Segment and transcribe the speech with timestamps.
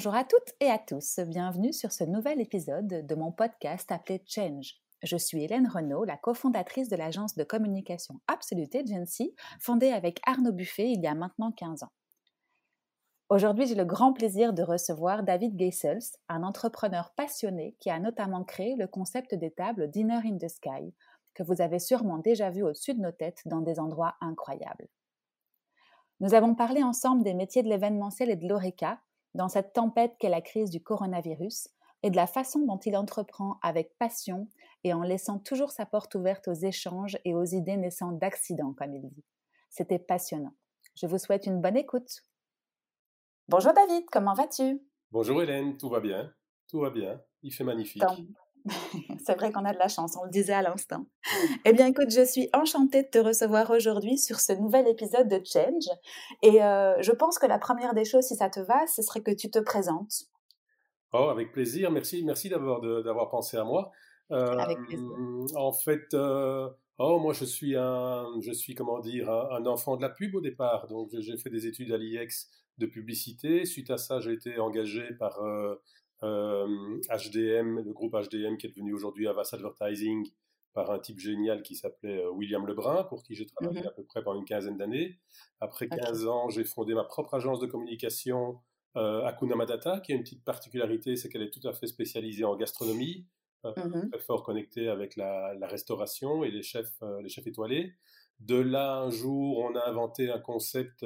[0.00, 4.24] Bonjour à toutes et à tous, bienvenue sur ce nouvel épisode de mon podcast appelé
[4.26, 4.76] Change.
[5.02, 10.52] Je suis Hélène Renaud, la cofondatrice de l'agence de communication Absolute Agency, fondée avec Arnaud
[10.52, 11.92] Buffet il y a maintenant 15 ans.
[13.28, 18.42] Aujourd'hui, j'ai le grand plaisir de recevoir David Geisels, un entrepreneur passionné qui a notamment
[18.42, 20.94] créé le concept des tables Dinner in the Sky,
[21.34, 24.88] que vous avez sûrement déjà vu au-dessus de nos têtes dans des endroits incroyables.
[26.20, 28.98] Nous avons parlé ensemble des métiers de l'événementiel et de l'ORECA
[29.34, 31.68] dans cette tempête qu'est la crise du coronavirus
[32.02, 34.48] et de la façon dont il entreprend avec passion
[34.84, 38.94] et en laissant toujours sa porte ouverte aux échanges et aux idées naissant d'accidents, comme
[38.94, 39.24] il dit.
[39.68, 40.54] C'était passionnant.
[40.94, 42.22] Je vous souhaite une bonne écoute.
[43.48, 44.80] Bonjour David, comment vas-tu?
[45.10, 46.32] Bonjour Hélène, tout va bien,
[46.68, 48.02] tout va bien, il fait magnifique.
[49.24, 51.06] C'est vrai qu'on a de la chance, on le disait à l'instant.
[51.64, 55.40] Eh bien, écoute, je suis enchantée de te recevoir aujourd'hui sur ce nouvel épisode de
[55.44, 55.88] Change.
[56.42, 59.22] Et euh, je pense que la première des choses, si ça te va, ce serait
[59.22, 60.24] que tu te présentes.
[61.12, 61.90] Oh, avec plaisir.
[61.90, 63.90] Merci, merci d'avoir d'avoir pensé à moi.
[64.30, 65.06] avec plaisir.
[65.06, 69.96] Euh, en fait, euh, oh, moi, je suis un, je suis comment dire, un, enfant
[69.96, 70.86] de la pub au départ.
[70.86, 73.64] Donc, j'ai fait des études à l'IEX de publicité.
[73.64, 75.40] Suite à ça, j'ai été engagé par
[76.22, 80.30] HDM, euh, le groupe HDM qui est devenu aujourd'hui Avas Advertising,
[80.72, 83.90] par un type génial qui s'appelait euh, William Lebrun, pour qui j'ai travaillé mmh à
[83.90, 85.18] peu près pendant une quinzaine d'années.
[85.60, 88.60] Après 15 ans, j'ai fondé ma propre agence de communication
[88.96, 92.44] euh, Akuna Matata, qui a une petite particularité, c'est qu'elle est tout à fait spécialisée
[92.44, 93.26] en gastronomie,
[93.64, 97.94] euh, mmh très fort connectée avec la, la, restauration et les chefs, les chefs étoilés.
[98.38, 101.04] De là, un jour, on a inventé un concept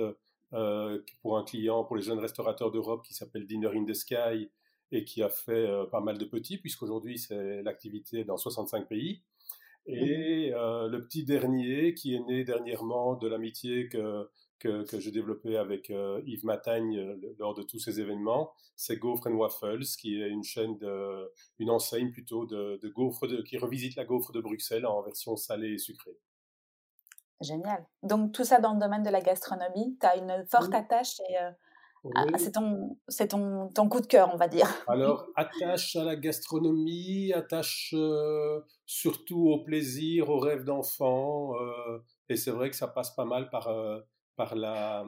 [1.21, 4.51] pour un client, pour les jeunes restaurateurs d'Europe, qui s'appelle Dinner in the Sky,
[4.95, 9.23] et qui a fait euh, pas mal de petits, puisqu'aujourd'hui c'est l'activité dans 65 pays.
[9.87, 14.99] Et mmh euh, le petit dernier, qui est né dernièrement de l'amitié que, que, que
[14.99, 20.23] j'ai développée avec euh, Yves Matagne lors de tous ces événements, c'est Gaufre Waffles, qui
[20.23, 24.33] est une chaîne, de, une enseigne plutôt de, de gaufres, de, qui revisite la gaufre
[24.33, 26.17] de Bruxelles en version salée et sucrée.
[27.41, 27.85] Génial.
[28.03, 31.37] Donc tout ça dans le domaine de la gastronomie, tu as une forte attache et
[32.15, 34.69] ah, c'est ton, c'est ton, ton, coup de cœur, on va dire.
[34.89, 41.55] Alors, attache à la gastronomie, attache euh, surtout au plaisir, au rêve d'enfant.
[41.55, 41.99] Euh,
[42.29, 44.01] et c'est vrai que ça passe pas mal par, euh,
[44.37, 45.05] par, la,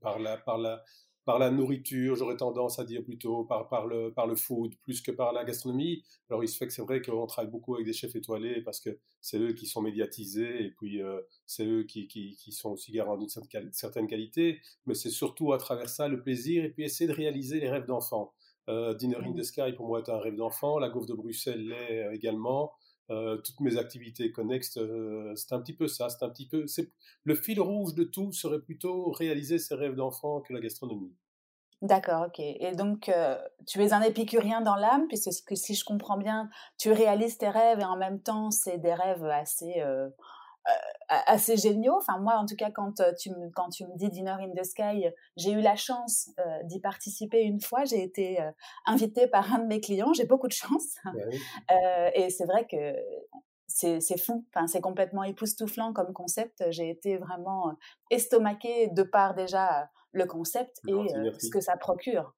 [0.00, 0.82] par, la, par, la,
[1.24, 5.00] par la nourriture, j'aurais tendance à dire plutôt par, par, le, par le food, plus
[5.00, 6.02] que par la gastronomie.
[6.28, 8.80] Alors il se fait que c'est vrai qu'on travaille beaucoup avec des chefs étoilés parce
[8.80, 12.70] que c'est eux qui sont médiatisés et puis euh, c'est eux qui, qui, qui, sont
[12.70, 13.28] aussi garants d'une
[13.72, 17.60] certaine qualité, mais c'est surtout à travers ça le plaisir et puis essayer de réaliser
[17.60, 18.32] les rêves d'enfant.
[18.68, 21.66] Euh, Dinner in the Sky pour moi est un rêve d'enfant, la gaufre de Bruxelles
[21.68, 22.72] l'est euh, également.
[23.10, 26.66] Euh, toutes mes activités connexes, euh, c'est un petit peu ça, c'est un petit peu,
[26.66, 26.92] c'est
[27.24, 31.12] le fil rouge de tout serait plutôt réaliser ses rêves d'enfant que la gastronomie.
[31.82, 32.38] D'accord, ok.
[32.38, 36.92] Et donc, euh, tu es un épicurien dans l'âme, puisque si je comprends bien, tu
[36.92, 39.82] réalises tes rêves et en même temps, c'est des rêves assez
[41.08, 41.96] assez géniaux.
[41.96, 44.50] Enfin, moi, en tout cas, quand euh, tu me, quand tu me dis Dinner in
[44.50, 47.84] the Sky, j'ai eu la chance euh, d'y participer une fois.
[47.84, 48.50] J'ai été euh,
[48.86, 50.12] invitée par un de mes clients.
[50.12, 50.96] J'ai beaucoup de chance.
[51.04, 51.12] Bah
[52.14, 52.94] et c'est vrai que
[53.66, 54.44] c'est, c'est fou.
[54.54, 56.64] Enfin, c'est complètement époustouflant comme concept.
[56.70, 57.74] J'ai été vraiment
[58.10, 62.34] estomaquée de par déjà le concept et ce que ça procure.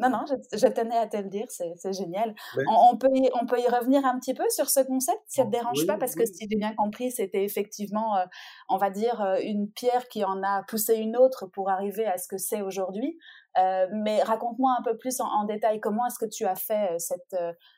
[0.00, 2.34] Non, non, je, tenais à te le dire, c'est génial.
[2.68, 5.44] On, peut y, on peut y revenir un petit peu sur ce concept, si ça
[5.44, 8.24] ne te dérange pas, parce que si j'ai bien compris, c'était effectivement, euh,
[8.68, 12.18] on va dire, euh, une pierre qui en a poussé une autre pour arriver à
[12.18, 13.18] ce que c'est aujourd'hui.
[13.58, 17.36] Euh, mais raconte-moi un peu plus en, détail comment est-ce que tu as fait cette,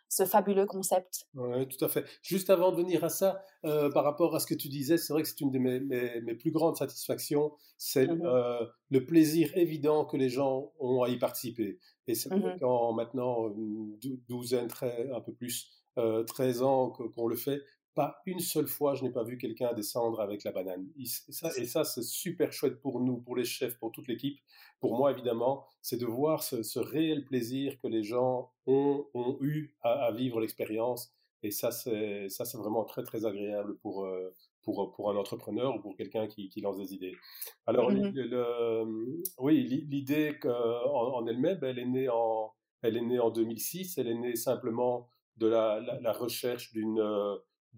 [0.09, 1.27] ce fabuleux concept?
[1.35, 2.05] Oui, tout à fait.
[2.23, 5.23] Juste avant de venir à ça, par rapport à ce que tu disais, c'est vrai
[5.23, 8.23] que c'est une de mes, mes, plus grandes satisfactions, c'est mmh
[8.91, 11.79] le plaisir évident que les gens ont à y participer.
[12.07, 13.97] Et c'est mmh qu'en maintenant une
[14.29, 14.69] douzaine,
[15.15, 17.63] un peu plus, 13 ans qu'on le fait,
[17.95, 20.87] pas une seule fois, je n'ai pas vu quelqu'un descendre avec la banane.
[20.99, 24.39] Et ça, et ça c'est super chouette pour nous, pour les chefs, pour toute l'équipe.
[24.83, 29.77] Pour moi, évidemment, c'est de voir ce, réel plaisir que les gens ont, ont eu
[29.81, 31.15] à, vivre l'expérience.
[31.45, 34.09] Et ça, c'est ça, c'est vraiment très très agréable pour
[34.63, 37.15] pour pour un entrepreneur ou pour quelqu'un qui, qui, lance des idées.
[37.69, 40.49] Alors, mmh le, oui, l'idée en,
[41.19, 42.53] en elle-même, elle est née en
[42.83, 43.99] elle est née en 2006.
[43.99, 47.01] Elle est née simplement de la, la, la recherche d'une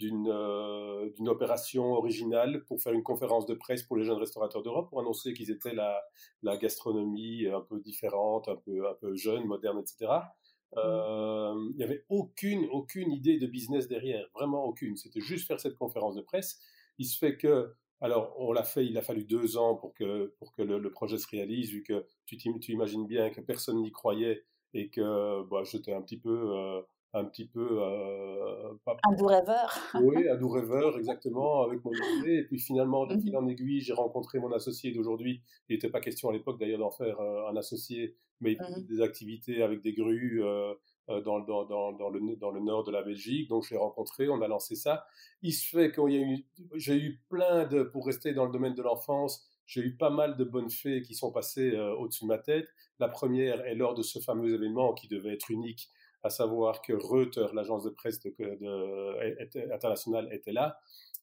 [0.03, 4.89] euh, d'une opération originale pour faire une conférence de presse pour les jeunes restaurateurs d'Europe
[4.91, 6.03] pour annoncer qu'ils étaient la,
[6.43, 10.11] la, gastronomie un peu différente, un peu, un peu jeune, moderne, etc.
[10.11, 10.79] Mmh.
[10.79, 14.97] Euh, il n'y avait aucune, aucune idée de business derrière, vraiment aucune.
[14.97, 16.59] C'était juste faire cette conférence de presse.
[16.99, 20.35] Il se fait que, alors on l'a fait, il a fallu deux ans pour que,
[20.41, 23.93] pour que le, projet se réalise, vu que tu, tu imagines bien que personne n'y
[23.93, 26.83] croyait et que bah, j'étais un petit peu
[27.15, 27.81] un petit peu...
[27.81, 28.73] Euh,
[29.05, 29.73] Un doux rêveur.
[30.03, 32.39] oui, un doux rêveur, exactement, avec mon idée.
[32.39, 35.41] Et puis finalement, de fil mmh en aiguille, j'ai rencontré mon associé d'aujourd'hui.
[35.69, 38.81] Il n'était pas question à l'époque d'ailleurs d'en faire euh, un associé, mais il faisait
[38.81, 40.75] mmh des activités avec des grues euh,
[41.09, 43.49] euh, dans, dans, dans, dans, le, dans le nord de la Belgique.
[43.49, 45.07] Donc je l'ai rencontré, on a lancé ça.
[45.43, 46.45] Il se fait qu'il y a eu...
[46.75, 47.85] J'ai eu plein de...
[47.85, 51.15] Pour rester dans le domaine de l'enfance, j'ai eu pas mal de bonnes fées qui
[51.15, 52.69] sont passées au-dessus de ma tête.
[52.99, 55.91] La première est lors de ce fameux événement qui devait être unique
[56.25, 60.79] à savoir que Reuters, l'agence de presse de, de, internationale, était là.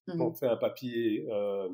[0.07, 1.69] Mmh ont fait un papier, euh,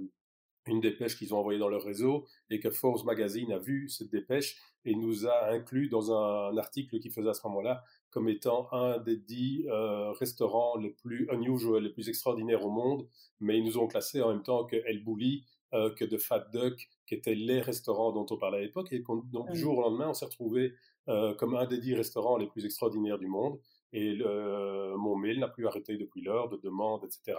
[0.66, 4.10] une dépêche qu'ils ont envoyée dans leur réseau, et que Forbes Magazine a vu cette
[4.10, 8.68] dépêche et nous a inclus dans un, article qui faisait à ce moment-là comme étant
[8.74, 13.08] un des dix euh, restaurants les plus unusual, les plus extraordinaires au monde,
[13.40, 16.48] mais ils nous ont classé en même temps que El Bulli, euh, que de Fat
[16.54, 19.56] Duck, qui étaient les restaurants dont on parlait à l'époque, et donc du mmh.
[19.56, 20.74] jour au lendemain, on s'est retrouvé
[21.10, 23.60] euh, comme un des dix restaurants les plus extraordinaires du monde.
[23.94, 27.38] Et le, mon mail n'a plus arrêté depuis lors de demandes, etc.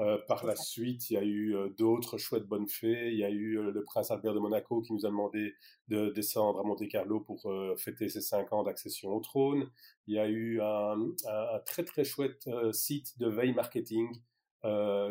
[0.00, 3.12] Euh, par la suite, il y a eu euh, d'autres chouettes bonnes fées.
[3.12, 5.54] Il y a eu le prince Albert de Monaco qui nous a demandé
[5.88, 7.42] de descendre à Monte Carlo pour
[7.76, 9.70] fêter ses cinq ans d'accession au trône.
[10.06, 14.08] Il y a eu un, un, très très chouette site de veille marketing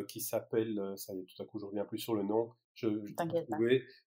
[0.08, 2.88] qui s'appelle, ça y est, tout à coup je reviens plus sur le nom, je,
[2.88, 3.14] je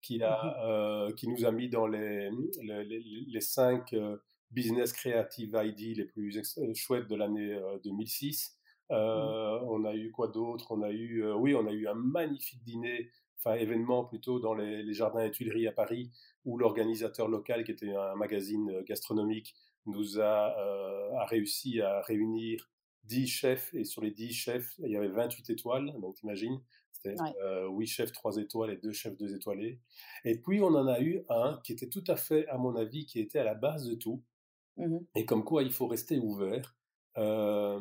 [0.03, 2.31] qui, a, mmh euh, qui nous a mis dans les,
[2.63, 2.85] les,
[3.27, 4.17] les, cinq euh,
[4.51, 8.57] business creative ID les plus euh, chouettes de l'année 2006.
[8.91, 8.95] Mmh.
[8.95, 10.73] On a eu quoi d'autre?
[10.73, 14.83] On a eu, oui, on a eu un magnifique dîner, enfin événement plutôt dans les,
[14.83, 16.11] les jardins et Tuileries à Paris,
[16.45, 19.55] où l'organisateur local, qui était un magazine gastronomique,
[19.87, 20.55] nous a,
[21.21, 22.69] a réussi à réunir
[23.05, 26.61] 10 chefs, et sur les 10 chefs, il y avait 28 étoiles, donc imagine,
[26.93, 29.81] c'était euh, 8 chefs 3 étoiles et 2 chefs 2 étoilés.
[30.25, 33.07] Et puis on en a eu un qui était tout à fait, à mon avis,
[33.07, 34.23] qui était à la base de tout,
[34.77, 36.77] mmh et comme quoi il faut rester ouvert.
[37.19, 37.81] Euh,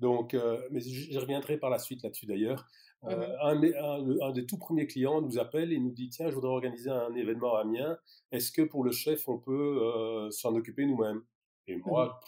[0.00, 2.66] donc, euh, mais je reviendrai par la suite là-dessus d'ailleurs.
[3.02, 6.30] Mmh euh, un, un, un, des tout premiers clients nous appelle et nous dit tiens,
[6.30, 7.98] je voudrais organiser un événement à Amiens.
[8.32, 11.22] Est-ce que pour le chef, on peut euh, s'en occuper nous-mêmes?
[11.68, 12.20] Et mmh moi,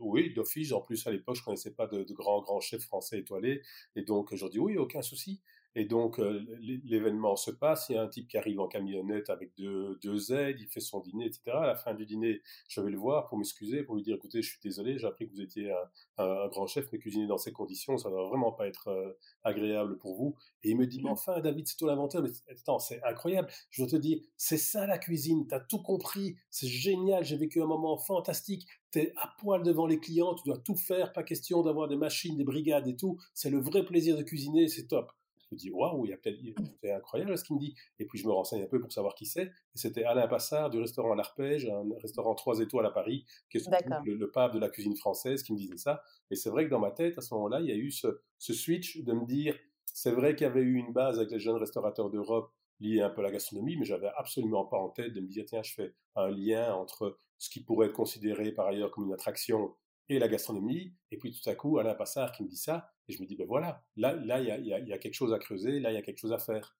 [0.00, 3.18] oui, d'office, en plus à l'époque, je connaissais pas de, de grands, grands chefs français
[3.18, 3.62] étoilés.
[3.94, 5.40] Et donc, je dis oui, aucun souci.
[5.78, 6.42] Et donc, euh,
[6.84, 7.90] l'événement se passe.
[7.90, 10.80] Il y a un type qui arrive en camionnette avec deux, deux aides, il fait
[10.80, 11.42] son dîner, etc.
[11.48, 14.40] À la fin du dîner, je vais le voir pour m'excuser, pour lui dire écoutez,
[14.40, 17.36] je suis désolé, j'ai appris que vous étiez un, un, grand chef, mais cuisiner dans
[17.36, 19.12] ces conditions, ça ne va vraiment pas être euh,
[19.44, 20.34] agréable pour vous.
[20.62, 21.12] Et il me dit mais mmh.
[21.12, 22.22] enfin, David, c'est toi l'inventeur.
[22.22, 23.48] Mais attends, c'est incroyable.
[23.68, 27.60] Je te dis c'est ça la cuisine, tu as tout compris, c'est génial, j'ai vécu
[27.60, 28.66] un moment fantastique.
[28.92, 31.96] Tu es à poil devant les clients, tu dois tout faire, pas question d'avoir des
[31.96, 33.18] machines, des brigades et tout.
[33.34, 35.12] C'est le vrai plaisir de cuisiner, c'est top.
[35.50, 36.38] Je me dis, waouh, il y a peut-être,
[36.82, 37.74] c'est incroyable ce qu'il me dit.
[37.98, 39.44] Et puis je me renseigne un peu pour savoir qui c'est.
[39.44, 43.68] Et c'était Alain Passard du restaurant L'Arpège, un restaurant 3 étoiles à Paris, qui est
[44.04, 46.02] le, le, pape de la cuisine française, qui me disait ça.
[46.30, 48.08] Et c'est vrai que dans ma tête, à ce moment-là, il y a eu ce,
[48.38, 51.38] ce switch de me dire, c'est vrai qu'il y avait eu une base avec les
[51.38, 55.12] jeunes restaurateurs d'Europe liée un peu à la gastronomie, mais j'avais absolument pas en tête
[55.12, 58.66] de me dire, tiens, je fais un lien entre ce qui pourrait être considéré par
[58.66, 59.74] ailleurs comme une attraction
[60.08, 60.94] et la gastronomie.
[61.10, 63.36] Et puis tout à coup, Alain Passard qui me dit ça, et je me dis,
[63.36, 65.90] ben voilà, là, là, il y a, y, y a, quelque chose à creuser, là,
[65.90, 66.76] il y a quelque chose à faire.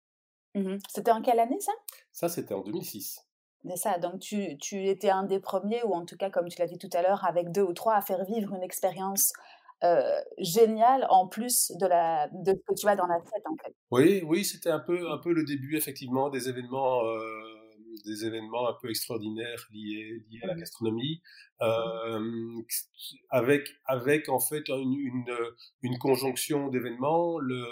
[0.55, 1.73] Mmh c'était en quelle année ça?
[2.13, 3.21] Ça, c'était en 2006.
[3.69, 6.59] C'est ça, donc tu, tu, étais un des premiers, ou en tout cas, comme tu
[6.59, 9.33] l'as dit tout à l'heure, avec deux ou trois, à faire vivre une expérience
[9.83, 13.57] euh, géniale en plus de, la, de ce que tu as dans la tête, en
[13.63, 13.75] fait.
[13.91, 17.05] Oui, oui, c'était un peu, un peu le début, effectivement, des événements.
[17.05, 17.56] Euh
[18.05, 20.59] des événements un peu extraordinaires liés, liés à la mmh.
[20.59, 21.23] gastronomie,
[21.61, 21.65] mmh.
[21.65, 22.63] euh,
[23.31, 25.37] avec, avec en fait une, une,
[25.83, 27.65] une conjonction d'événements, le,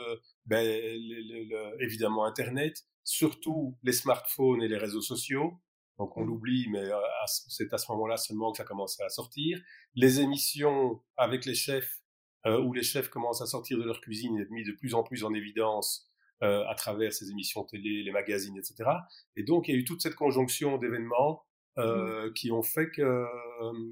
[0.46, 5.52] ben, le, le, évidemment Internet, surtout les smartphones et les réseaux sociaux.
[5.98, 6.26] Donc on mmh.
[6.26, 9.60] l'oublie, mais euh, c'est à ce moment-là seulement que ça commence à sortir.
[9.94, 12.00] Les émissions avec les chefs,
[12.46, 15.02] euh, où les chefs commencent à sortir de leur cuisine et mis de plus en
[15.02, 16.10] plus en évidence
[16.44, 18.90] euh, à travers ces émissions télé, les magazines, etc.
[19.36, 21.42] Et donc, il y a eu toute cette conjonction d'événements
[21.78, 22.32] euh, mmh.
[22.34, 23.24] qui ont fait que,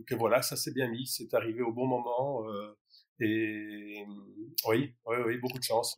[0.06, 2.46] que voilà, ça s'est bien mis, c'est arrivé au bon moment.
[2.48, 2.76] Euh,
[3.20, 4.04] et
[4.68, 5.96] oui, oui, oui, beaucoup de chance.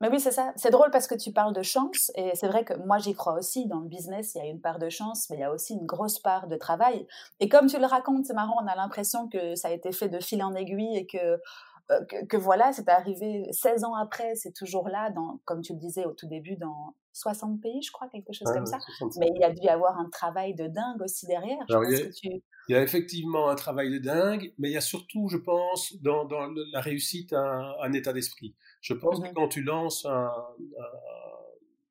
[0.00, 0.52] Mais oui, c'est ça.
[0.56, 3.38] C'est drôle parce que tu parles de chance et c'est vrai que moi j'y crois
[3.38, 3.66] aussi.
[3.66, 5.74] Dans le business, il y a une part de chance, mais il y a aussi
[5.74, 7.06] une grosse part de travail.
[7.40, 10.08] Et comme tu le racontes, c'est marrant, on a l'impression que ça a été fait
[10.08, 11.40] de fil en aiguille et que
[11.90, 15.78] euh, que, voilà, c'est arrivé 16 ans après, c'est toujours là, dans, comme tu le
[15.78, 18.78] disais au tout début, dans 60 pays, je crois, quelque chose comme ça.
[19.18, 21.58] Mais il y a dû y avoir un travail de dingue aussi derrière.
[21.68, 25.94] il, y a, effectivement un travail de dingue, mais il y a surtout, je pense,
[26.00, 28.54] dans, dans la réussite, un, un état d'esprit.
[28.80, 30.30] Je pense que mmh quand tu lances un,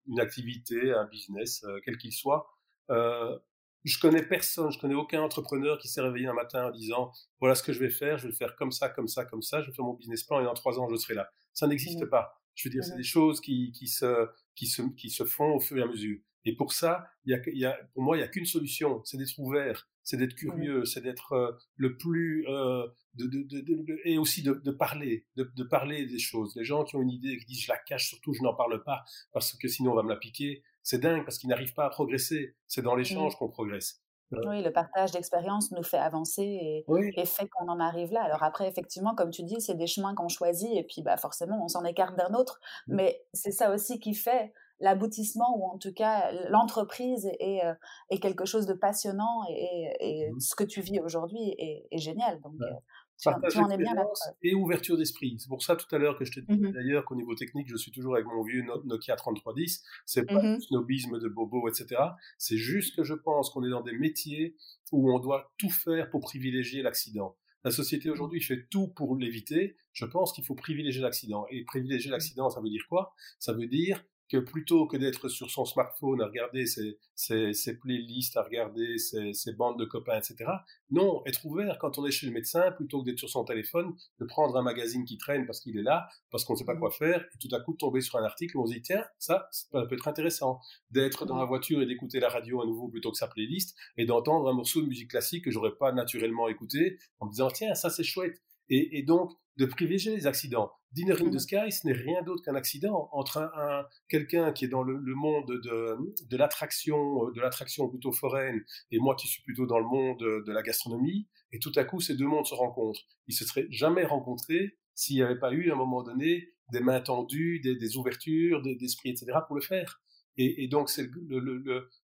[0.08, 2.48] une activité, un business, euh, quel qu'il soit,
[2.90, 3.38] euh,
[3.84, 7.56] je connais personne, je connais aucun entrepreneur qui s'est réveillé un matin en disant voilà
[7.56, 9.62] ce que je vais faire, je vais le faire comme ça, comme ça, comme ça,
[9.62, 11.30] je vais faire mon business plan et dans trois ans je serai là.
[11.54, 12.10] Ça n'existe mmh.
[12.10, 12.42] pas.
[12.56, 12.98] Je veux dire, c'est mmh.
[12.98, 16.20] des choses qui, qui, se, qui, se, qui se font au fur et à mesure.
[16.46, 18.46] Et pour ça, il y a, il y a, pour moi, il n'y a qu'une
[18.46, 22.86] solution, c'est d'être ouvert, c'est d'être curieux, c'est d'être euh, le plus euh,
[23.16, 26.56] de, de, de, et aussi de, parler, de, parler des choses.
[26.56, 28.54] Les gens qui ont une idée et qui disent je la cache, surtout je n'en
[28.54, 30.64] parle pas parce que sinon on va me la piquer.
[30.82, 32.56] C'est dingue parce qu'ils n'arrivent pas à progresser.
[32.68, 34.02] C'est dans l'échange qu'on progresse.
[34.34, 36.86] Euh oui, le partage d'expérience nous fait avancer et,
[37.16, 38.24] et fait qu'on en arrive là.
[38.24, 41.64] Alors après, effectivement, comme tu dis, c'est des chemins qu'on choisit et puis bah, forcément,
[41.64, 42.60] on s'en écarte d'un autre.
[42.88, 42.96] Mmh.
[42.96, 47.74] Mais c'est ça aussi qui fait l'aboutissement ou en tout cas l'entreprise est, euh,
[48.10, 52.42] est, quelque chose de passionnant et, mmh ce que tu vis aujourd'hui est, génial.
[52.42, 54.04] Donc, euh, tu, en es bien là.
[54.42, 55.36] Et ouverture d'esprit.
[55.40, 57.68] C'est pour ça tout à l'heure que je te dis mmh d'ailleurs qu'au niveau technique,
[57.70, 59.84] je suis toujours avec mon vieux Nokia 3310.
[60.06, 62.02] C'est pas mmh snobisme de bobo, etc.
[62.38, 64.56] C'est juste que je pense qu'on est dans des métiers
[64.92, 67.36] où on doit tout faire pour privilégier l'accident.
[67.64, 69.78] La société aujourd'hui fait tout pour l'éviter.
[69.94, 71.46] Je pense qu'il faut privilégier l'accident.
[71.50, 73.14] Et privilégier l'accident, ça veut dire quoi?
[73.40, 77.78] Ça veut dire que plutôt que d'être sur son smartphone à regarder ses, ses, ses
[77.78, 80.50] playlists, à regarder ses, ses, bandes de copains, etc.
[80.90, 83.94] Non, être ouvert quand on est chez le médecin, plutôt que d'être sur son téléphone,
[84.20, 86.76] de prendre un magazine qui traîne parce qu'il est là, parce qu'on ne sait pas
[86.76, 89.04] quoi faire, et tout à coup tomber sur un article où on se dit, tiens,
[89.20, 90.60] ça, ça peut être intéressant.
[90.92, 94.06] D'être dans la voiture et d'écouter la radio à nouveau plutôt que sa playlist, et
[94.06, 97.76] d'entendre un morceau de musique classique que j'aurais pas naturellement écouté, en me disant, tiens,
[97.76, 98.42] ça c'est chouette.
[98.70, 100.72] Et, et donc, de privilégier les accidents.
[100.92, 101.40] Dinner in the mmh.
[101.40, 105.48] Sky, ce n'est rien d'autre qu'un accident entre un, quelqu'un qui est dans le, monde
[105.48, 105.98] de,
[106.30, 110.20] de l'attraction, euh, de l'attraction plutôt foraine, et moi qui suis plutôt dans le monde
[110.20, 113.02] de la gastronomie, et tout à coup ces deux mondes se rencontrent.
[113.28, 116.80] Ils se seraient jamais rencontrés s'il n'y avait pas eu à un moment donné des
[116.80, 119.38] mains tendues, des, des ouvertures d'esprit, etc.
[119.48, 120.02] pour le faire.
[120.38, 121.58] Et, et donc, c'est le, le,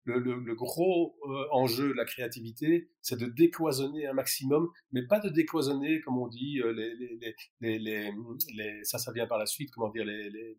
[0.04, 5.20] le, le, gros euh, enjeu de la créativité, c'est de décloisonner un maximum, mais pas
[5.20, 8.12] de décloisonner, comme on dit, euh, les, les, les, les,
[8.54, 10.58] les ça, ça vient par la suite, comment dire, les, les,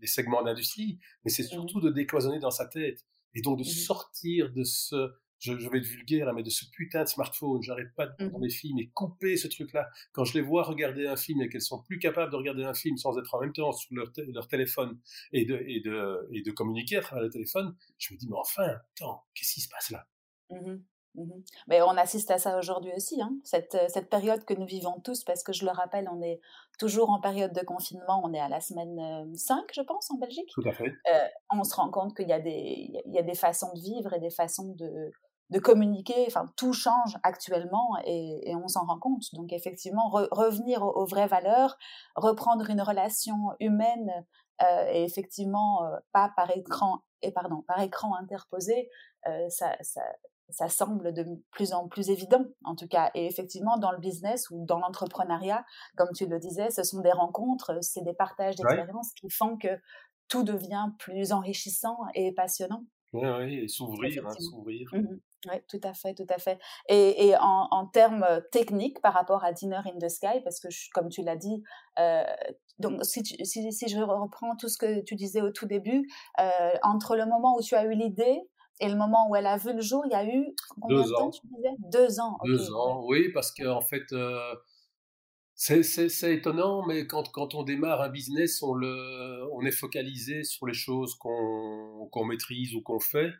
[0.00, 3.04] les segments d'industrie, mais c'est mmh surtout de décloisonner dans sa tête.
[3.34, 5.12] Et donc de mmh sortir de ce,
[5.44, 8.42] je, vais être vulgaire, mais de ce putain de smartphone, j'arrête pas de dans mmh
[8.42, 9.88] mes films et couper ce truc-là.
[10.12, 12.74] Quand je les vois regarder un film et qu'elles sont plus capables de regarder un
[12.74, 14.98] film sans être en même temps sur leur, leur téléphone
[15.32, 18.36] et de, et, de, et de communiquer à travers le téléphone, je me dis, mais
[18.36, 20.06] enfin, attends, qu'est-ce qui se passe là?
[20.50, 20.76] Mmh
[21.14, 25.00] mmh Mais on assiste à ça aujourd'hui aussi, hein, cette, cette, période que nous vivons
[25.00, 26.40] tous, parce que je le rappelle, on est
[26.78, 30.50] toujours en période de confinement, on est à la semaine 5, je pense, en Belgique.
[30.52, 30.92] Tout à fait.
[31.12, 34.30] Euh, on se rend compte qu'il y, y, a des façons de vivre et des
[34.30, 35.12] façons de,
[35.50, 39.22] de communiquer, enfin tout change actuellement et, on s'en rend compte.
[39.34, 41.76] Donc effectivement, revenir aux, vraies valeurs,
[42.16, 44.10] reprendre une relation humaine
[44.62, 48.88] euh, et effectivement euh, pas par écran et pardon par écran interposé,
[49.26, 50.02] euh, ça, ça,
[50.50, 53.10] ça, semble de plus en plus évident en tout cas.
[53.14, 55.64] Et effectivement dans le business ou dans l'entrepreneuriat,
[55.96, 59.80] comme tu le disais, ce sont des rencontres, c'est des partages d'expériences qui font que
[60.28, 62.84] tout devient plus enrichissant et passionnant.
[63.12, 64.88] Oui, oui, et s'ouvrir, hein, s'ouvrir.
[64.92, 65.18] Mmh
[65.50, 66.58] oui, tout à fait, tout à fait.
[66.88, 70.68] Et, et en, en, termes techniques par rapport à Dinner in the Sky, parce que
[70.92, 71.62] comme tu l'as dit,
[71.98, 72.24] euh,
[72.78, 76.08] donc si, si, si, je reprends tout ce que tu disais au tout début,
[76.40, 78.40] euh, entre le moment où tu as eu l'idée
[78.80, 81.08] et le moment où elle a vu le jour, il y a eu combien Deux
[81.08, 81.30] de temps, ans.
[81.30, 81.74] tu disais?
[81.78, 82.38] Deux ans.
[82.44, 84.54] Deux ans, oui, parce qu'en en fait, euh,
[85.54, 90.66] c'est étonnant, mais quand, quand, on démarre un business, on, le, on est focalisé sur
[90.66, 93.30] les choses qu'on qu'on maîtrise ou qu'on fait.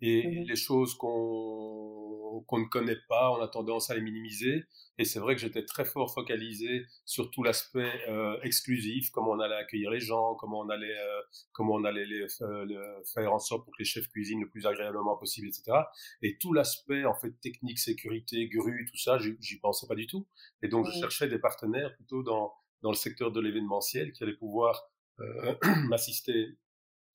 [0.00, 4.64] Et mmh les choses qu'on qu'on ne connaît pas, on a tendance à les minimiser.
[4.98, 9.40] Et c'est vrai que j'étais très fort focalisé sur tout l'aspect euh, exclusif, comment on
[9.40, 11.20] allait accueillir les gens, comment on allait, euh,
[11.52, 14.66] comment on allait les, euh, faire en sorte pour que les chefs cuisinent le plus
[14.66, 15.78] agréablement possible, etc.
[16.22, 20.26] Et tout l'aspect en fait technique, sécurité, grue, tout ça, j'y pensais pas du tout.
[20.62, 22.52] Et donc je cherchais des partenaires plutôt dans
[22.84, 25.54] dans le secteur de l'événementiel qui allaient pouvoir euh,
[25.88, 26.58] m'assister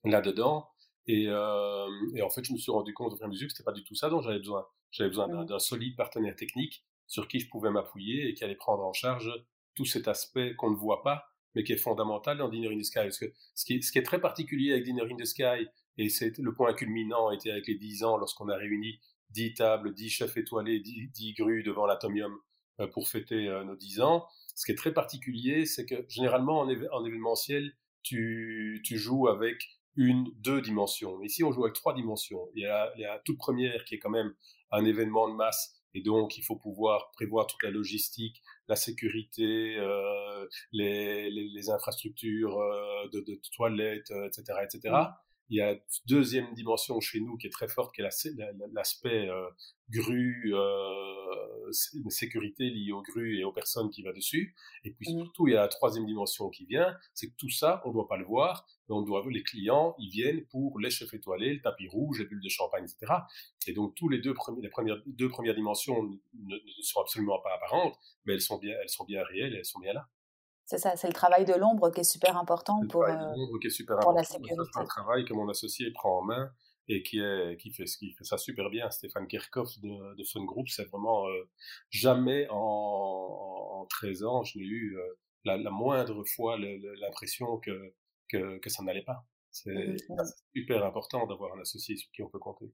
[0.04, 0.68] là-dedans
[1.10, 3.48] et, euh, et, en fait, je me suis rendu compte au fur et à mesure
[3.48, 4.68] que c'était pas du tout ça dont j'avais besoin.
[4.92, 5.48] J'avais besoin mmh.
[5.48, 9.32] d'un solide partenaire technique sur qui je pouvais m'appuyer et qui allait prendre en charge
[9.74, 11.26] tout cet aspect qu'on ne voit pas,
[11.56, 13.00] mais qui est fondamental dans Dinner in the Sky.
[13.00, 13.26] Parce que
[13.56, 16.38] ce qui est, ce qui est très particulier avec Dinner in the Sky, et c'est
[16.38, 19.00] le point culminant était avec les 10 ans lorsqu'on a réuni
[19.32, 22.38] 10 tables, 10 chefs étoilés, 10, 10 grues devant l'atomium
[22.82, 24.28] euh, pour fêter euh, nos 10 ans.
[24.54, 27.74] Ce qui est très particulier, c'est que généralement en, en événementiel,
[28.04, 31.22] tu, tu joues avec une, deux dimensions.
[31.22, 32.50] Ici, on joue avec trois dimensions.
[32.56, 34.34] Il y, a, la toute première qui est quand même
[34.72, 39.78] un événement de masse, et donc il faut pouvoir prévoir toute la logistique, la sécurité,
[39.78, 44.96] euh, les, les, infrastructures euh, de, de, toilettes, etc., euh, etc.
[45.50, 48.10] il y a la deuxième dimension chez nous qui est très forte, qui est
[48.74, 49.50] l'aspect euh,
[49.90, 51.72] grue, euh,
[52.10, 54.56] sécurité liée aux grues et aux personnes qui va dessus.
[54.84, 55.24] Et puis mmh.
[55.24, 57.94] surtout, il y a la troisième dimension qui vient, c'est que tout ça, on ne
[57.94, 61.56] doit pas le voir, mais on doit, les clients, ils viennent pour les chefs étoilés,
[61.56, 63.14] le tapis rouge, les bulles de champagne, etc.
[63.68, 67.56] Et donc, tous les deux, les premières, deux premières dimensions ne, ne, sont absolument pas
[67.56, 70.08] apparentes, mais elles sont bien, elles sont bien réelles, elles sont bien là.
[70.70, 73.16] C'est ça, c'est le travail de l'ombre qui est super important pour, euh,
[74.02, 74.56] pour la sécurité.
[74.72, 76.52] C'est un travail que mon associé prend en main
[76.88, 78.88] et qui, est, qui, fait, qui fait ça super bien.
[78.92, 81.50] Stéphane Kirchhoff de, de Fun Group, c'est vraiment euh,
[81.90, 87.96] jamais en, en, 13 ans, je n'ai eu euh, la, la, moindre fois l'impression que,
[88.28, 89.26] que, que, ça n'allait pas.
[89.50, 89.98] C'est mmh
[90.56, 92.72] super important d'avoir un associé sur qui on peut compter.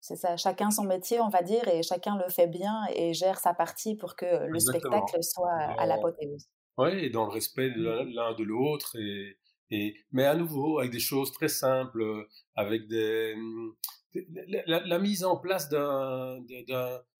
[0.00, 3.40] C'est ça, chacun son métier, on va dire, et chacun le fait bien et gère
[3.40, 6.48] sa partie pour que le spectacle soit à l'apothéose.
[6.78, 9.38] Oui, et dans le respect l'un de l'autre, et,
[9.70, 12.26] et, mais à nouveau avec des choses très simples,
[12.56, 13.72] avec des, mmh,
[14.66, 16.38] la, mise en place d'un,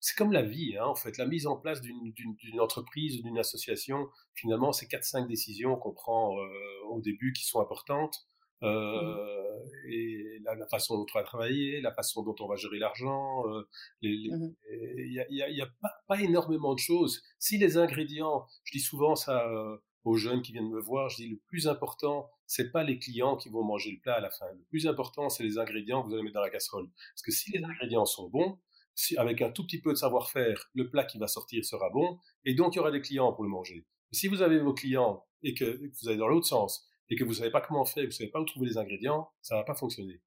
[0.00, 4.09] c'est comme la vie, hein, en fait, la mise en place d'une entreprise d'une association,
[4.35, 6.49] finalement, c'est quatre cinq décisions qu'on prend euh,
[6.90, 8.26] au début qui sont importantes.
[8.62, 8.66] Mmh.
[8.66, 9.42] Euh,
[9.88, 13.62] et la, façon dont on va travailler, la façon dont on va gérer l'argent, euh,
[14.02, 17.23] mmh il n'y a, y a, pas, pas, énormément de choses.
[17.38, 21.16] Si les ingrédients, je dis souvent ça euh, aux jeunes qui viennent me voir, je
[21.16, 24.31] dis le plus important, c'est pas les clients qui vont manger le plat à la
[24.31, 24.47] fin.
[24.52, 26.88] Le plus important, c'est les ingrédients que vous allez mettre dans la casserole.
[27.14, 28.59] Parce que si les ingrédients sont bons,
[28.95, 32.19] si, avec un tout petit peu de savoir-faire, le plat qui va sortir sera bon,
[32.45, 33.87] et donc il y aura des clients pour le manger.
[34.12, 37.25] si vous avez vos clients et que, que vous allez dans l'autre sens, et que
[37.25, 39.75] vous savez pas comment faire, vous savez pas où trouver les ingrédients, ça va pas
[39.75, 40.21] fonctionner.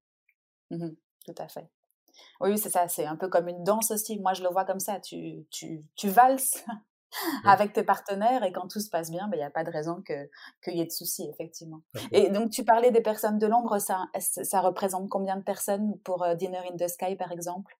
[0.70, 0.90] Mmh
[1.26, 1.68] tout à fait.
[2.40, 4.18] Oui, c'est ça, c'est un peu comme une danse aussi.
[4.20, 5.00] Moi, je le vois comme ça.
[5.00, 6.64] Tu, tu, tu valses
[7.44, 9.70] avec tes partenaires et quand tout se passe bien, ben, il n'y a pas de
[9.70, 11.82] raison qu'il y ait de soucis, effectivement.
[12.12, 16.22] Et donc, tu parlais des personnes de l'ombre, ça, ça représente combien de personnes pour
[16.22, 17.76] euh, Dinner in the Sky, par exemple?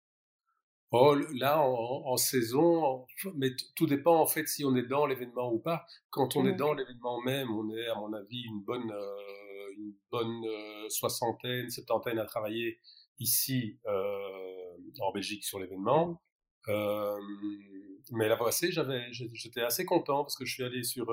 [0.92, 5.59] Oh, là, en, saison, mais tout dépend en fait si on est dans l'événement ou
[5.59, 5.85] pas.
[6.11, 9.94] Quand on est dans l'événement même, on est, à mon avis, une bonne, euh, une
[10.12, 12.79] bonne euh, soixantaine, septantaine à travailler
[13.18, 16.22] ici euh, en Belgique sur l'événement.
[16.68, 16.72] Mmh.
[18.11, 21.07] mais la passée, j'avais, j'étais assez content parce que je suis allé sur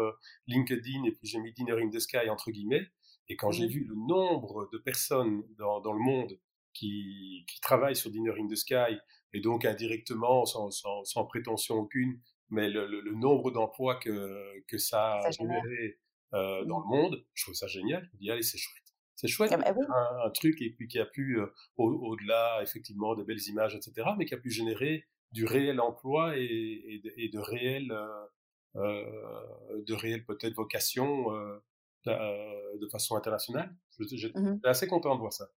[0.47, 2.87] LinkedIn et puis j'ai mis Dinner in the Sky entre guillemets.
[3.29, 6.39] Et quand j'ai vu le nombre de personnes dans, dans le monde
[6.73, 8.97] qui, qui travaillent sur Dinner in the Sky,
[9.33, 12.19] et donc indirectement, sans, sans, sans prétention aucune,
[12.49, 15.97] mais le, le, nombre d'emplois que, que ça a généré
[16.33, 16.83] euh, dans mmh.
[16.83, 18.07] le monde, je trouve ça génial.
[18.11, 18.83] Je me dis, allez, c'est chouette.
[19.15, 19.73] C'est chouette, ah bah
[20.25, 24.25] un, truc et puis qui a pu, euh, au-delà effectivement de belles images, etc., mais
[24.25, 28.25] qui a pu générer du réel emploi et, et, de, et de réel, euh,
[28.75, 31.31] euh de réel peut-être vocation
[32.05, 33.73] de façon internationale.
[33.99, 35.49] J'étais mmh assez content de voir ça.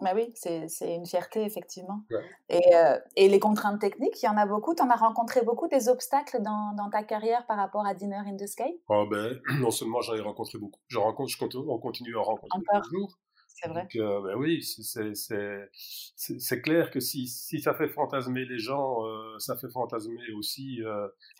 [0.00, 2.04] Bah oui, c'est une fierté, effectivement.
[2.50, 4.74] Et, euh, et, les contraintes techniques, il y en a beaucoup.
[4.74, 8.20] Tu en as rencontré beaucoup des obstacles dans, dans, ta carrière par rapport à Dinner
[8.26, 8.78] in the Sky?
[8.88, 12.20] Oh ben, Non seulement j'en ai rencontré beaucoup, je rencontre, je continue, on continue à
[12.20, 13.18] en rencontrer toujours.
[13.48, 13.82] C'est vrai.
[13.82, 19.38] Donc, euh, ben oui, c'est clair que si, si ça fait fantasmer les gens, euh,
[19.38, 20.80] ça fait fantasmer aussi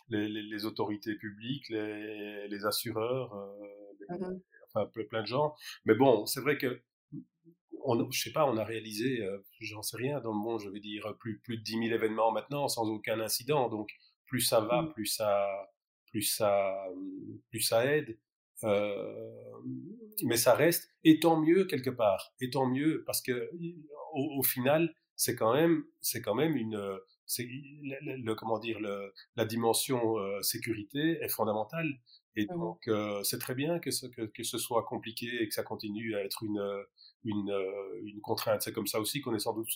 [0.09, 3.35] les, les, les, autorités publiques, les, les assureurs,
[4.09, 4.33] mmh
[4.73, 5.55] enfin plein de gens.
[5.85, 6.81] Mais bon, c'est vrai que
[7.83, 10.69] on, je sais pas, on a réalisé, euh, j'en sais rien, dans le monde, je
[10.69, 13.69] vais dire, plus, plus de 10 000 événements maintenant sans aucun incident.
[13.69, 13.89] Donc,
[14.25, 14.93] plus ça va, mmh.
[14.93, 15.47] plus ça,
[16.11, 16.85] plus ça,
[17.49, 18.17] plus ça aide.
[18.63, 19.31] Euh,
[20.23, 23.51] mais ça reste, et tant mieux quelque part, et tant mieux parce que
[24.13, 26.99] au, final, c'est quand même, c'est quand même une,
[27.37, 31.87] le, comment dire, le, la dimension euh, sécurité est fondamentale.
[32.37, 35.47] Et mmh donc, euh, c'est très bien que ce, que, que, ce soit compliqué et
[35.47, 36.85] que ça continue à être une,
[37.25, 37.51] une,
[38.03, 38.61] une contrainte.
[38.61, 39.67] C'est comme ça aussi qu'on est sans doute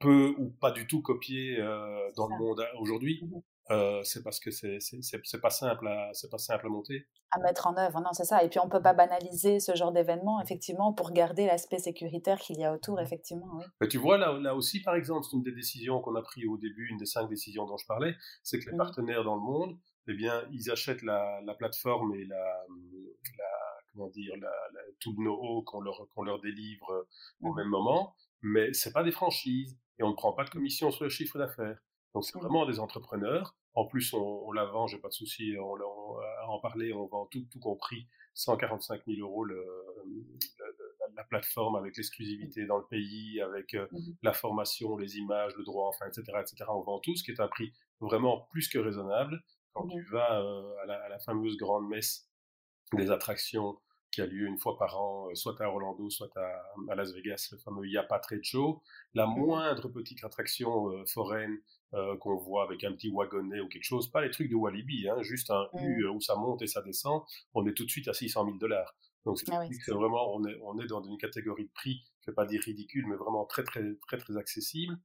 [0.00, 3.22] peu ou pas du tout copié euh, dans le monde aujourd'hui.
[3.22, 7.06] Mmh euh, c'est parce que c'est c'est pas simple à c'est pas simple à monter
[7.32, 9.92] à mettre en œuvre non c'est ça et puis on peut pas banaliser ce genre
[9.92, 13.64] d'événement effectivement pour garder l'aspect sécuritaire qu'il y a autour effectivement oui.
[13.80, 16.56] Mais tu vois là là aussi par exemple une des décisions qu'on a pris au
[16.58, 19.76] début une des cinq décisions dont je parlais c'est que les partenaires dans le monde
[20.08, 23.44] eh bien ils achètent la, la plateforme et la, la
[23.96, 24.52] comment dire, la,
[25.00, 27.06] tout le know-how qu'on leur, qu'on leur délivre
[27.40, 27.56] au mmh.
[27.56, 31.04] même moment, mais c'est pas des franchises et on ne prend pas de commission sur
[31.04, 31.78] le chiffre d'affaires.
[32.16, 32.40] Donc c'est mmh.
[32.40, 33.54] vraiment des entrepreneurs.
[33.74, 36.94] En plus, on, on la vend, j'ai pas de souci, on, on, à en parler,
[36.94, 39.62] on vend tout, tout compris 145 000 euros le,
[41.14, 45.64] la plateforme avec l'exclusivité dans le pays, avec euh, mmh la formation, les images, le
[45.64, 46.64] droit, enfin, etc., etc.
[46.70, 49.44] On vend tout, ce qui est un prix vraiment plus que raisonnable.
[49.74, 52.30] Quand tu vas euh, à, la, à, la, fameuse grande messe
[52.94, 53.78] des attractions
[54.10, 57.58] qui a lieu une fois par an, soit à Orlando, soit à, Las Vegas, le
[57.58, 58.82] fameux Yapa Trade Show.
[59.12, 61.58] La mmh moindre petite attraction foraine
[62.20, 65.22] qu'on voit avec un petit wagonnet ou quelque chose, pas les trucs de Walibi, hein,
[65.22, 65.84] juste un mmh.
[65.84, 67.22] U où ça monte et ça descend,
[67.54, 68.94] on est tout de suite à 600 000 dollars.
[69.24, 72.34] Donc ah c'est vraiment, on est, on est dans une catégorie de prix, je vais
[72.34, 74.96] pas dire ridicule, mais vraiment très très très très accessible.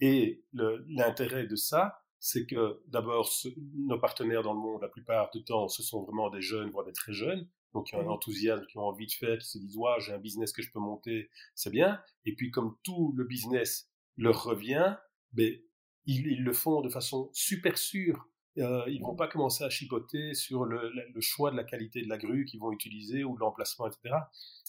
[0.00, 3.30] Et l'intérêt de ça, c'est que d'abord
[3.74, 6.84] nos partenaires dans le monde, la plupart du temps, ce sont vraiment des jeunes, voire
[6.84, 8.10] des très jeunes, donc qui ont un mmh.
[8.10, 10.70] enthousiasme, qui ont envie de faire, qui se disent ouais, j'ai un business que je
[10.70, 12.00] peux monter, c'est bien.
[12.26, 14.94] Et puis comme tout le business leur revient,
[15.32, 15.58] ben
[16.06, 20.34] ils, ils le font de façon super sûre euh, ils vont pas commencer à chipoter
[20.34, 23.40] sur le, le, choix de la qualité de la grue qu'ils vont utiliser ou de
[23.40, 24.16] l'emplacement, etc.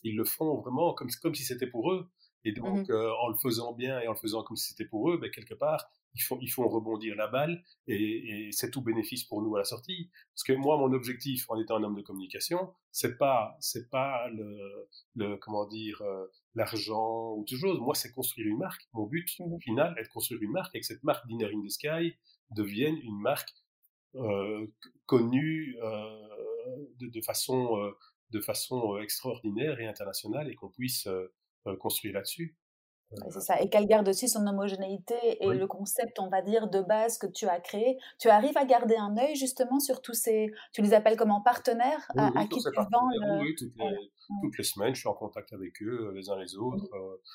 [0.04, 2.08] Ils le font vraiment comme, comme si c'était pour eux.
[2.44, 4.86] Et mmh donc, euh, en le faisant bien et en le faisant comme si c'était
[4.86, 8.70] pour eux, ben, quelque part, ils font, ils font rebondir la balle et, et c'est
[8.70, 10.10] tout bénéfice pour nous à la sortie.
[10.34, 14.28] Parce que moi, mon objectif, en étant un homme de communication, c'est pas, c'est pas
[14.30, 16.26] le, le, comment dire, euh,
[16.56, 17.80] l'argent ou toute chose.
[17.80, 18.82] Moi, c'est construire une marque.
[18.94, 21.62] Mon but mmh final est de construire une marque et que cette marque Dinner in
[21.66, 22.16] the Sky
[22.56, 23.54] devienne une marque
[24.16, 24.68] euh,
[25.06, 26.28] connu euh,
[27.00, 27.92] de, de, façon, euh,
[28.32, 31.08] de façon extraordinaire et internationale et qu'on puisse
[31.80, 32.56] construire là-dessus.
[33.30, 36.82] C'est ça, et qu'elle garde aussi son homogénéité et le concept, on va dire, de
[36.82, 37.98] base que tu as créé.
[38.20, 42.08] Tu arrives à garder un œil justement sur tous ces, tu les appelles comment partenaires
[42.16, 43.42] à, qui tu vends le...
[43.42, 46.56] Oui, toutes les, toutes les, semaines, je suis en contact avec eux, les uns les
[46.56, 46.90] autres,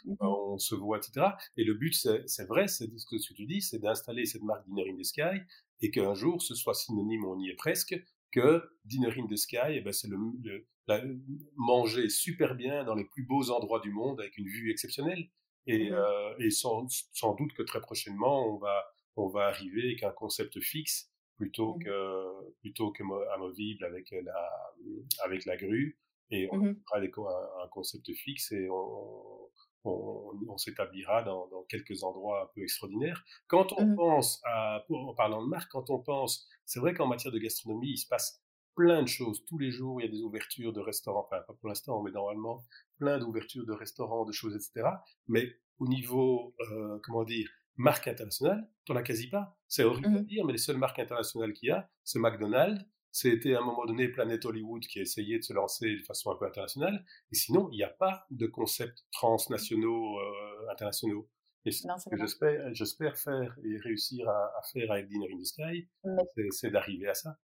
[0.07, 0.13] mmh.
[0.13, 0.17] Mmh.
[0.21, 1.27] on se voit, etc.
[1.59, 4.91] Et le but, c'est vrai, c'est ce que tu dis, c'est d'installer cette marque Dinner
[4.91, 5.43] in the Sky
[5.83, 7.95] et qu'un jour ce soit synonyme, on y est presque,
[8.37, 10.67] que Dinner in the Sky, eh ben c'est le,
[11.57, 15.29] manger super bien dans les plus beaux endroits du monde avec une vue exceptionnelle.
[15.67, 18.85] Et, mmh euh, et sans, sans, doute que très prochainement, on va,
[19.17, 23.03] on va arriver avec un concept fixe plutôt mmh que, plutôt que
[23.35, 24.51] amovible avec la,
[25.25, 25.99] avec la grue.
[26.31, 26.77] Et on mmh
[27.17, 29.46] aura un, concept fixe et on,
[29.87, 33.25] on, s'établira dans, quelques endroits un peu extraordinaires.
[33.47, 37.07] Quand on mmh pense à, en parlant de marque, quand on pense, c'est vrai qu'en
[37.07, 38.43] matière de gastronomie, il se passe
[38.75, 39.45] plein de choses.
[39.47, 42.11] Tous les jours, il y a des ouvertures de restaurants, enfin pas pour l'instant, mais
[42.11, 42.63] normalement,
[42.99, 44.89] plein d'ouvertures de restaurants, de choses, etc.
[45.29, 49.57] Mais au niveau, euh, comment dire, marque internationale, t'en as quasi pas.
[49.69, 52.85] C'est horrible à mmh dire, mais les seules marques internationales qu'il y a, c'est McDonald's,
[53.17, 56.33] c'était à un moment donné Planet Hollywood qui a essayé de se lancer de façon
[56.33, 57.03] un peu internationale.
[57.33, 61.27] Et sinon, il n'y a pas de concepts transnationaux euh, internationaux.
[61.65, 65.47] Et ce que j'espère, j'espère faire et réussir à, à, faire avec Dinner in the
[65.47, 65.89] Sky,
[66.51, 67.39] c'est d'arriver à ça.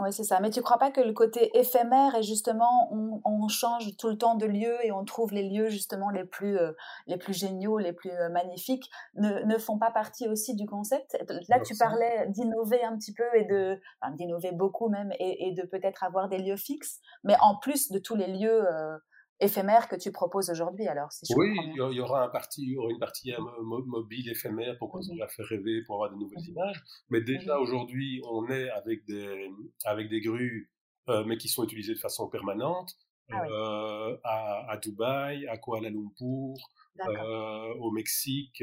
[0.00, 0.40] Oui, c'est ça.
[0.40, 4.18] Mais tu crois pas que le côté éphémère et justement, on, on, change tout le
[4.18, 6.72] temps de lieu et on trouve les lieux justement les plus, euh,
[7.06, 11.16] les plus géniaux, les plus euh, magnifiques, ne, ne, font pas partie aussi du concept?
[11.48, 15.52] Là, tu parlais d'innover un petit peu et de, enfin, d'innover beaucoup même et, et
[15.52, 18.98] de peut-être avoir des lieux fixes, mais en plus de tous les lieux euh,
[19.40, 22.76] éphémère que tu proposes aujourd'hui alors si Oui, il y aura un parti, il y
[22.76, 26.42] aura une partie euh, mobile éphémère pour continuer à faire rêver, pour avoir de nouvelles
[26.42, 26.84] mmh images.
[27.10, 29.50] Mais déjà mmh aujourd'hui, on est avec des
[29.84, 30.70] avec des grues,
[31.08, 32.94] euh, mais qui sont utilisées de façon permanente
[33.30, 36.54] ah euh, à, à, Dubaï, à Kuala Lumpur,
[37.00, 38.62] euh, au Mexique,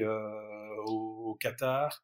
[0.86, 2.04] au, au, Qatar.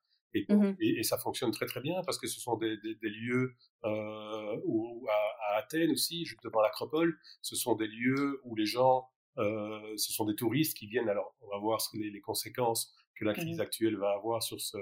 [0.49, 3.09] Mmh et, et, ça fonctionne très très bien parce que ce sont des, des, des
[3.09, 8.55] lieux euh, où, à, à, Athènes aussi, juste devant l'Acropole, ce sont des lieux où
[8.55, 11.09] les gens, euh, ce sont des touristes qui viennent.
[11.09, 14.11] Alors, on va voir ce que les, les, conséquences que la mmh crise actuelle va
[14.11, 14.77] avoir sur ce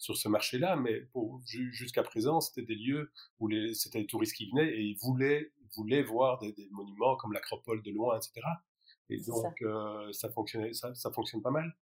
[0.00, 4.36] sur ce marché-là, mais pour jusqu'à présent, c'était des lieux où les, c'était des touristes
[4.36, 8.40] qui venaient et ils voulaient voulaient voir des, des monuments comme l'Acropole de loin, etc.
[9.10, 9.66] Et donc, ça.
[9.66, 11.74] Euh, ça fonctionnait, ça, ça fonctionne pas mal.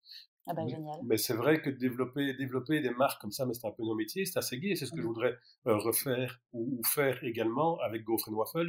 [0.47, 1.01] Ah bah, génial.
[1.05, 3.95] Mais c'est vrai que développer, développer des marques comme ça, mais c'est un peu nos
[3.95, 4.77] métiers, c'est assez gai.
[4.77, 8.69] C'est ce que je mmh voudrais euh, refaire ou, ou, faire également avec Gaufre Waffles.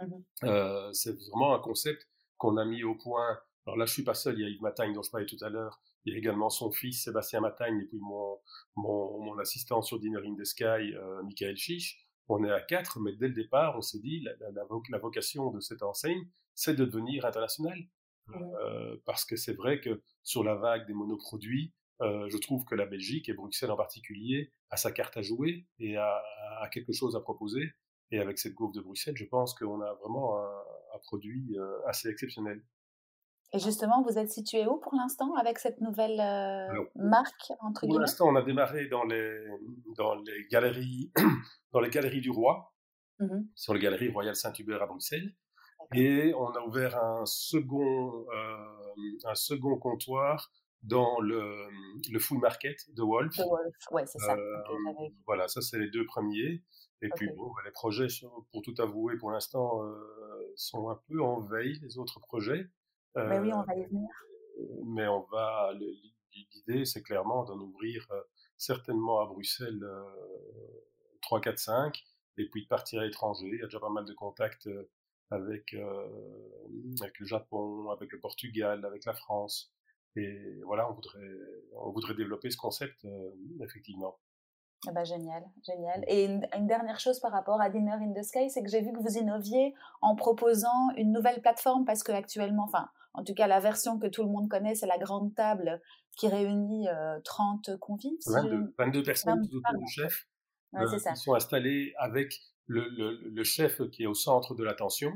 [0.00, 0.12] Mmh
[0.44, 3.38] euh, c'est vraiment un concept qu'on a mis au point.
[3.66, 4.38] Alors là, je suis pas seul.
[4.38, 5.80] Il y a Yves Matagne dont je parlais tout à l'heure.
[6.04, 8.38] Il y a également son fils Sébastien Matagne et puis mon,
[8.76, 11.98] mon, mon assistant sur Dinner in the Sky, euh, Michael Chiche.
[12.28, 15.50] On est à quatre, mais dès le départ, on s'est dit la, la, la, vocation
[15.50, 17.78] de cette enseigne, c'est de devenir international.
[18.34, 22.74] Euh, parce que c'est vrai que sur la vague des monoproduits, euh, je trouve que
[22.74, 26.22] la Belgique et Bruxelles en particulier a sa carte à jouer et a,
[26.60, 27.72] a quelque chose à proposer.
[28.10, 30.62] Et avec cette gaufre de Bruxelles, je pense qu'on a vraiment un,
[30.94, 32.62] un produit euh, assez exceptionnel.
[33.52, 37.86] Et justement, vous êtes situé où pour l'instant avec cette nouvelle euh, Alors, marque entre
[37.86, 39.46] Pour l'instant, on a démarré dans les
[39.96, 41.12] dans les galeries
[41.72, 42.74] dans les galeries du Roi,
[43.20, 45.34] mmh sur les galeries Royal Saint-Hubert à Bruxelles.
[45.94, 51.66] Et on a ouvert un second, euh, un second comptoir dans le,
[52.10, 53.36] le full market de Wolf.
[53.36, 54.34] De Wolf, ouais, c'est ça.
[54.34, 56.62] Euh, okay, voilà, ça c'est les deux premiers.
[57.00, 58.08] Et puis bon, bah, les projets,
[58.52, 59.80] pour tout avouer, pour l'instant,
[60.56, 62.68] sont un peu en veille, les autres projets.
[63.14, 64.08] mais oui, on va y venir.
[64.84, 65.72] Mais on va,
[66.32, 68.06] l'idée, c'est clairement d'en ouvrir
[68.56, 69.86] certainement à Bruxelles
[71.22, 72.04] 3, 4, 5,
[72.36, 73.48] et puis de partir à l'étranger.
[73.52, 74.68] Il y a déjà pas mal de contacts
[75.30, 75.74] avec,
[77.00, 79.72] avec le Japon, avec le Portugal, avec la France.
[80.16, 81.28] Et voilà, on voudrait,
[81.76, 83.06] on voudrait développer ce concept,
[83.60, 84.18] effectivement.
[84.86, 86.04] Ah bah, génial, génial.
[86.06, 88.92] Et une, dernière chose par rapport à Dinner in the Sky, c'est que j'ai vu
[88.92, 93.48] que vous innoviez en proposant une nouvelle plateforme parce que actuellement, enfin, en tout cas,
[93.48, 95.80] la version que tout le monde connaît, c'est la grande table
[96.16, 96.86] qui réunit
[97.24, 98.18] 30 convives.
[98.78, 100.28] 22, personnes autour du chef
[100.72, 104.62] ouais, euh, qui sont installés avec le, le, le, chef qui est au centre de
[104.62, 105.10] l'attention.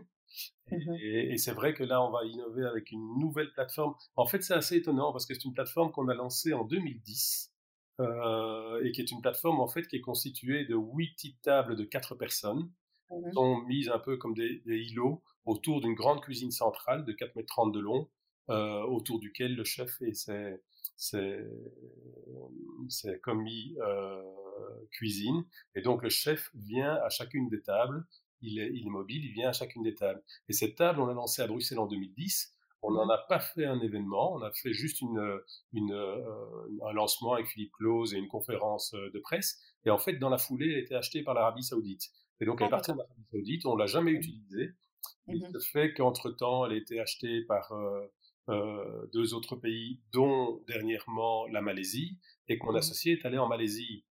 [0.71, 3.95] Mmh et, et c'est vrai que là, on va innover avec une nouvelle plateforme.
[4.17, 7.53] En fait, c'est assez étonnant parce que c'est une plateforme qu'on a lancée en 2010
[8.01, 11.77] euh, et qui est une plateforme en fait qui est constituée de huit petites tables
[11.77, 12.71] de quatre personnes,
[13.11, 17.13] mmh sont mises un peu comme des, des îlots autour d'une grande cuisine centrale de
[17.13, 18.09] 4 mètres 30 de long,
[18.51, 20.57] euh, autour duquel le chef et ses,
[20.97, 21.39] ses,
[22.89, 24.23] ses commis euh,
[24.91, 25.45] cuisinent.
[25.75, 28.05] Et donc le chef vient à chacune des tables,
[28.43, 30.23] il est, il est mobile, il vient à chacune des tables.
[30.49, 32.53] Et cette table, on l'a lancée à Bruxelles en 2010.
[32.85, 35.41] On n'en a pas fait un événement, on a fait juste une,
[35.73, 39.61] une, euh, un lancement avec Philippe Close et une conférence euh, de presse.
[39.85, 42.11] Et en fait, dans la foulée, elle a été achetée par l'Arabie Saoudite.
[42.41, 44.73] Et donc, elle est ah, partie de l'Arabie Saoudite, on l'a jamais utilisée.
[45.29, 48.05] Il mmh se fait qu'entre-temps, elle a été achetée par euh,
[48.49, 53.39] euh, deux autres pays, dont dernièrement la Malaisie, et que mon mmh associé est allé
[53.39, 54.05] en Malaisie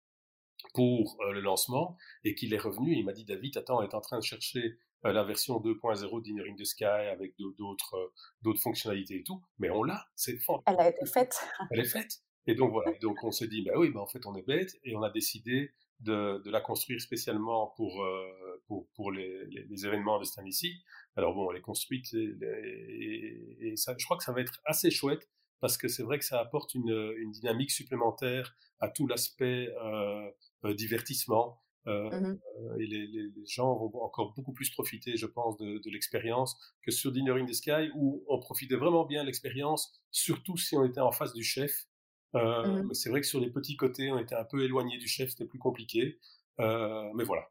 [0.75, 4.01] pour le lancement, et qu'il est revenu, il m'a dit, David, attends, on est en
[4.01, 8.61] train de chercher euh, la version 2.0 d'Inner in the Sky avec d'autres euh, d'autres
[8.61, 10.63] fonctionnalités et tout, mais on l'a, c'est fort.
[10.67, 11.37] Elle a été faite.
[11.71, 12.19] Elle est faite.
[12.47, 14.77] Et donc voilà, donc on s'est dit, bah oui, bah en fait on est bête,
[14.83, 19.87] et on a décidé de, de la construire spécialement pour, euh, pour, pour les, les,
[19.87, 20.73] événements de cette année-ci.
[21.17, 24.91] Alors bon, elle est construite, et, et, ça, je crois que ça va être assez
[24.91, 25.29] chouette,
[25.61, 30.75] parce que c'est vrai que ça apporte une, une dynamique supplémentaire à tout l'aspect euh,
[30.75, 35.57] divertissement, euh, mmh euh, et les, les, gens vont encore beaucoup plus profiter, je pense,
[35.57, 39.27] de, de l'expérience que sur Dinner in the Sky, où on profitait vraiment bien de
[39.27, 41.87] l'expérience, surtout si on était en face du chef.
[42.35, 45.09] Euh, mmh C'est vrai que sur les petits côtés, on était un peu éloigné du
[45.09, 46.19] chef, c'était plus compliqué.
[46.61, 47.49] Euh, mais voilà.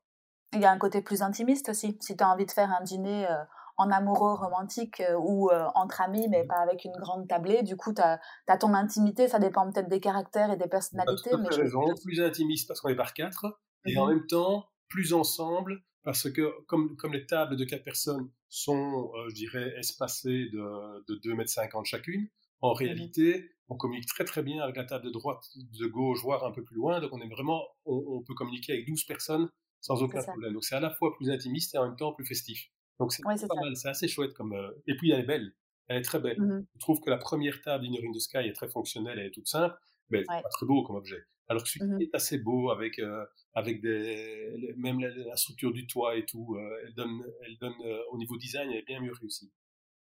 [0.53, 1.97] Il y a un côté plus intimiste aussi.
[2.01, 3.43] Si tu as envie de faire un dîner euh,
[3.77, 6.47] en amoureux romantique euh, ou entre amis, mais mmh.
[6.47, 7.63] pas avec une grande tablée.
[7.63, 11.31] Du coup, tu as, as, ton intimité, ça dépend peut-être des caractères et des personnalités.
[11.39, 15.13] mais raison, plus intimiste parce qu'on est par quatre, et en mmh même temps plus
[15.13, 20.47] ensemble parce que comme, comme les tables de quatre personnes sont, euh, je dirais, espacées
[20.53, 22.29] de, de 2 mètres 50 chacune,
[22.61, 26.21] en mmh réalité, on communique très très bien avec la table de droite, de gauche,
[26.21, 27.01] voire un peu plus loin.
[27.01, 29.49] Donc on est vraiment, on, peut communiquer avec 12 personnes
[29.81, 30.53] sans aucun problème.
[30.53, 32.69] Donc c'est à la fois plus intimiste et en même temps plus festif.
[32.99, 34.53] Donc c'est pas mal, c'est assez chouette comme.
[34.53, 35.53] Euh, et puis elle est belle,
[35.87, 36.39] elle est très belle.
[36.39, 39.27] Mmh je trouve que la première table d'Inner in the Sky est très fonctionnelle, elle
[39.27, 39.75] est toute simple,
[40.09, 41.23] mais c'est pas très beau comme objet.
[41.49, 46.15] Alors que celui-ci est assez beau avec euh, avec des même la, structure du toit
[46.15, 46.55] et tout.
[46.55, 47.75] Euh, elle donne elle donne
[48.11, 49.51] au niveau design elle est bien mieux réussie.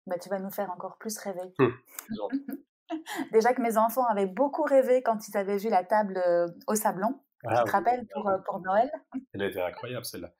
[0.06, 1.54] Bah, tu vas nous faire encore plus rêver.
[1.58, 1.72] Hum,
[3.32, 6.20] Déjà que mes enfants avaient beaucoup rêvé quand ils avaient vu la table
[6.66, 7.20] au sablon.
[7.44, 8.90] Ah, tu te rappelles pour, pour Noël?
[9.32, 10.34] Elle était incroyable celle-là.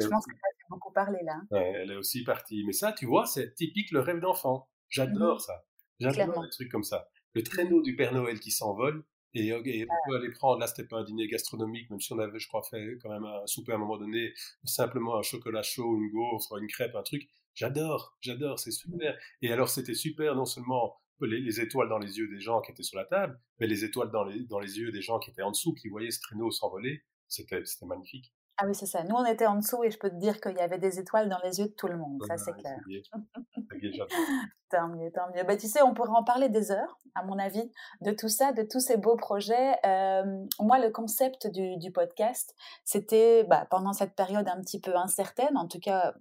[0.00, 1.40] Je pense que ça fait beaucoup parler là.
[1.52, 2.64] elle est aussi partie.
[2.66, 4.68] Mais ça, tu vois, c'est typique le rêve d'enfant.
[4.88, 5.64] J'adore mmh ça.
[6.00, 7.08] J'adore des trucs comme ça.
[7.34, 9.62] Le traîneau du Père Noël qui s'envole, et, et on
[10.08, 12.62] peut aller prendre, là c'était pas un dîner gastronomique, même si on avait, je crois,
[12.62, 14.32] fait quand même un souper à un moment donné,
[14.64, 17.28] simplement un chocolat chaud, une gaufre, une crêpe, un truc.
[17.54, 19.16] J'adore, j'adore, c'est super.
[19.42, 22.72] Et alors c'était super non seulement les, les, étoiles dans les yeux des gens qui
[22.72, 25.30] étaient sur la table, mais les étoiles dans les, dans les yeux des gens qui
[25.30, 27.04] étaient en dessous, qui voyaient ce traîneau s'envoler.
[27.28, 28.33] C'était magnifique.
[28.56, 29.02] Ah oui, c'est ça.
[29.02, 31.28] Nous, on était en dessous et je peux te dire qu'il y avait des étoiles
[31.28, 32.22] dans les yeux de tout le monde.
[32.26, 32.78] ça, c'est clair.
[34.70, 35.42] tant mieux, tant mieux.
[35.42, 38.52] Bah, tu sais, on pourrait en parler des heures, à mon avis, de tout ça,
[38.52, 39.74] de tous ces beaux projets.
[39.84, 40.24] Euh,
[40.60, 45.56] moi, le concept du, du podcast, c'était bah, pendant cette période un petit peu incertaine,
[45.56, 46.14] en tout cas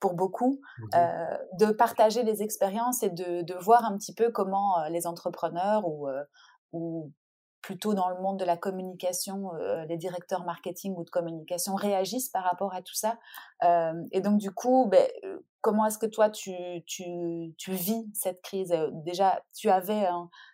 [0.00, 4.30] pour beaucoup, mmh euh, de partager les expériences et de, de, voir un petit peu
[4.30, 6.22] comment les entrepreneurs ou, euh,
[6.72, 7.10] ou
[7.64, 12.28] plutôt dans le monde de la communication, euh, les directeurs marketing ou de communication réagissent
[12.28, 13.18] par rapport à tout ça.
[13.64, 16.52] Euh, et donc, du coup, ben, euh, comment est-ce que toi, tu,
[16.86, 18.76] tu, tu, vis cette crise?
[19.06, 20.06] Déjà, tu avais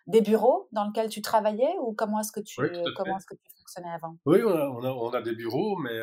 [0.07, 2.61] des bureaux dans lesquels tu travaillais ou comment est-ce que tu,
[2.95, 4.15] comment est-ce que tu fonctionnais avant?
[4.25, 5.99] Oui, on a, on, a, des bureaux, mais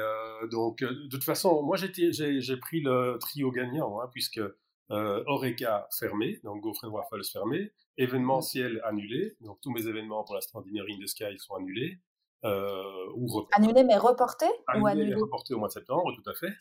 [0.51, 4.43] donc, de toute façon, moi, j'ai pris le trio gagnant, hein, puisque
[4.91, 10.63] euh, Oreca fermé, donc Gaufre Waffles fermé, événementiel annulé, donc tous mes événements pour l'instant
[10.63, 11.99] Dinner in the Sky sont annulés.
[12.45, 14.47] ou Annulé mais reporté
[14.77, 16.53] ou annulé reporté au mois de septembre, tout à fait.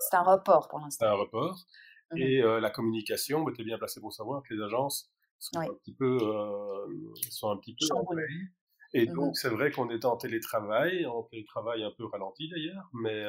[0.00, 1.06] C'est un report pour l'instant.
[1.06, 1.58] C'est un report.
[2.12, 5.60] Mmh Et la communication, bah, tu es bien placé pour savoir que les agences sont
[5.60, 6.18] un petit peu,
[7.30, 7.86] sont un petit peu
[8.94, 12.88] Et mmh donc, c'est vrai qu'on est en télétravail, en télétravail un peu ralenti d'ailleurs,
[12.94, 13.26] mais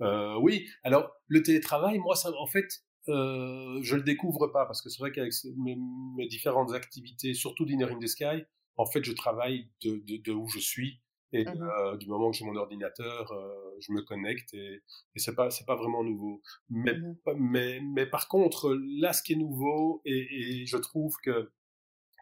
[0.00, 0.68] mmh oui.
[0.82, 2.66] Alors, le télétravail, moi, ça, en fait,
[3.08, 5.76] euh, je le découvre pas parce que c'est vrai qu'avec mes,
[6.16, 8.44] mes, différentes activités, surtout d'Inner in the Sky,
[8.76, 11.00] en fait, je travaille de, de, de où je suis
[11.32, 14.80] et mmh euh, du moment que j'ai mon ordinateur, euh, je me connecte et,
[15.14, 16.40] et c'est pas c'est pas vraiment nouveau.
[16.70, 21.16] Mais, mmh mais mais par contre, là, ce qui est nouveau et, et je trouve
[21.22, 21.50] que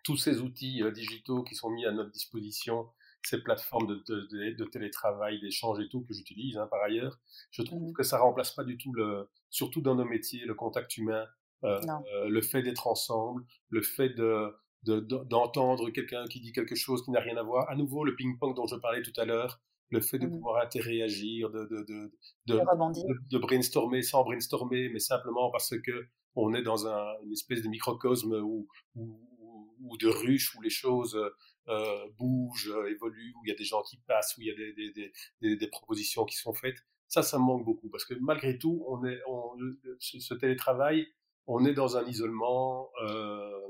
[0.05, 2.89] tous ces outils euh, digitaux qui sont mis à notre disposition,
[3.25, 7.19] ces plateformes de, de, de télétravail, d'échange et tout que j'utilise hein, par ailleurs,
[7.51, 10.55] je trouve mmh que ça remplace pas du tout le, surtout dans nos métiers, le
[10.55, 11.27] contact humain,
[11.65, 11.81] euh,
[12.15, 14.55] euh, le fait d'être ensemble, le fait de
[14.87, 17.71] d'entendre quelqu'un qui dit quelque chose qui n'a rien à voir.
[17.71, 19.59] À nouveau, le ping-pong dont je parlais tout à l'heure,
[19.89, 20.31] le fait de mmh.
[20.31, 27.33] pouvoir interréagir, de, brainstormer sans brainstormer, mais simplement parce que on est dans un, une
[27.33, 31.19] espèce de microcosme ou, ou, de ruche où les choses
[31.69, 34.55] euh, bougent, évoluent, où il y a des gens qui passent, où il y a
[34.55, 36.79] des, des, des, des propositions qui sont faites.
[37.09, 39.57] Ça, ça me manque beaucoup parce que malgré tout, on est, on,
[40.01, 41.07] ce, télétravail,
[41.47, 43.69] on est dans un isolement euh,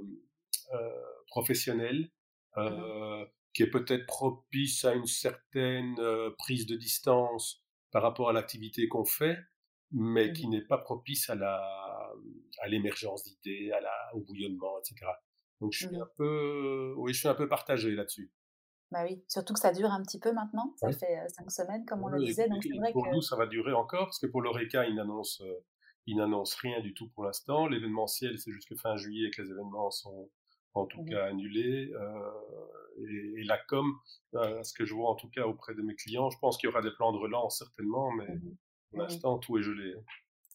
[0.72, 0.90] euh,
[1.28, 2.10] professionnel
[2.56, 8.28] mmh euh, qui est peut-être propice à une certaine euh, prise de distance par rapport
[8.30, 9.38] à l'activité qu'on fait,
[9.90, 11.60] mais mmh qui n'est pas propice à la
[12.60, 15.06] à l'émergence d'idées, à la au bouillonnement, etc.
[15.64, 18.30] Donc je suis mmh un peu, oui, je suis un peu partagé là-dessus.
[18.90, 20.74] Bah oui, surtout que ça dure un petit peu maintenant.
[20.76, 22.50] Ça fait cinq semaines, comme on le disait.
[22.50, 25.42] Donc vrai pour nous, ça va durer encore, parce que pour l'ORECA, il n'annonce,
[26.06, 27.66] il n'annonce rien du tout pour l'instant.
[27.66, 30.30] L'événementiel, c'est jusque fin juillet que les événements sont
[30.74, 31.90] en tout mmh cas annulés.
[32.98, 33.90] et, la com,
[34.34, 36.70] ce que je vois en tout cas auprès de mes clients, je pense qu'il y
[36.70, 38.56] aura des plans de relance certainement, mais mmh
[38.90, 39.94] pour l'instant, tout est gelé.
[39.96, 40.02] Hein.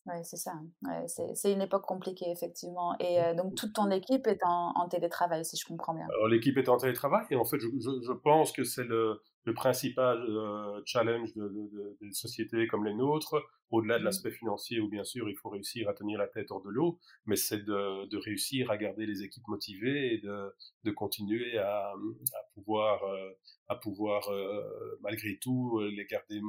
[0.05, 0.53] Oui, c'est ça.
[0.83, 2.95] Ouais, c'est une époque compliquée, effectivement.
[2.99, 6.05] Et euh, donc, toute ton équipe est en, en, télétravail, si je comprends bien.
[6.09, 9.21] Alors, l'équipe est en télétravail, et en fait, je, je, je pense que c'est le,
[9.49, 13.35] le, principal euh, challenge de, de, de, de, sociétés comme les nôtres,
[13.71, 14.05] au-delà de mmh.
[14.05, 16.99] l'aspect financier, où bien sûr, il faut réussir à tenir la tête hors de l'eau,
[17.25, 21.91] mais c'est de, de, réussir à garder les équipes motivées et de, de continuer à,
[21.91, 23.31] à pouvoir, euh,
[23.67, 26.41] à pouvoir euh, malgré tout, les garder,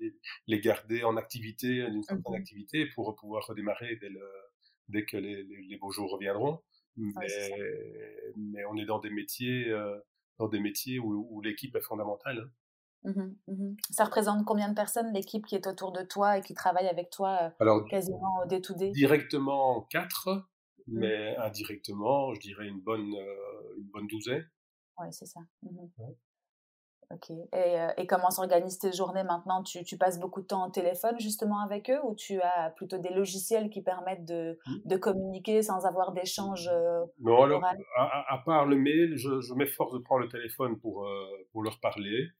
[0.00, 0.14] les,
[0.46, 4.28] les garder en activité, d'une certaine mmh activité, pour pouvoir redémarrer dès, le,
[4.88, 6.60] dès que les, les, beaux jours reviendront.
[6.96, 7.26] Mais,
[8.36, 9.70] mais on est dans des métiers,
[10.38, 12.38] dans des métiers où, où l'équipe est fondamentale.
[12.40, 12.50] Hein.
[13.04, 16.54] Mmh mmh Ça représente combien de personnes l'équipe qui est autour de toi et qui
[16.54, 20.28] travaille avec toi euh, Alors, quasiment au day-to-day Directement quatre,
[20.88, 20.98] mmh.
[20.98, 24.48] mais indirectement, je dirais une bonne, euh, une bonne douzaine.
[24.98, 25.40] Oui, c'est ça.
[27.12, 27.30] Ok.
[27.30, 29.62] Et, euh, et comment s'organisent tes journées maintenant?
[29.62, 32.98] Tu, tu, passes beaucoup de temps au téléphone justement avec eux ou tu as plutôt
[32.98, 36.68] des logiciels qui permettent de, de communiquer sans avoir d'échange
[37.20, 41.08] Non, alors, à, à, part le mail, je, je m'efforce de prendre le téléphone pour,
[41.52, 42.30] pour leur parler.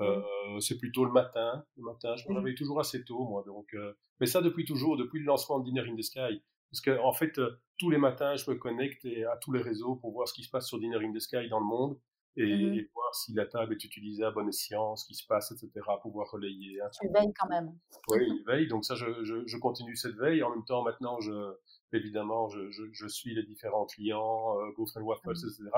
[0.00, 1.64] Euh, c'est plutôt le matin.
[1.76, 2.36] Le matin, je me mmh.
[2.38, 3.42] réveille toujours assez tôt, moi.
[3.46, 6.42] Donc, euh, mais ça depuis toujours, depuis le lancement de Dinner in the Sky.
[6.70, 9.96] Parce que en fait, euh, tous les matins, je me connecte à tous les réseaux
[9.96, 11.98] pour voir ce qui se passe sur Dinner in the Sky dans le monde
[12.36, 15.52] et, mmh voir si la table est utilisée à bon escient, ce qui se passe,
[15.52, 15.70] etc.
[16.02, 16.80] Pouvoir relayer.
[16.80, 16.88] Hein.
[17.00, 17.72] Tu veilles quand même.
[18.08, 18.68] Oui, je veille.
[18.68, 20.42] Donc ça, je, je, je, continue cette veille.
[20.42, 21.54] En même temps, maintenant, je,
[21.92, 25.70] évidemment, je, je suis les différents clients, euh, Waffles, mmh etc.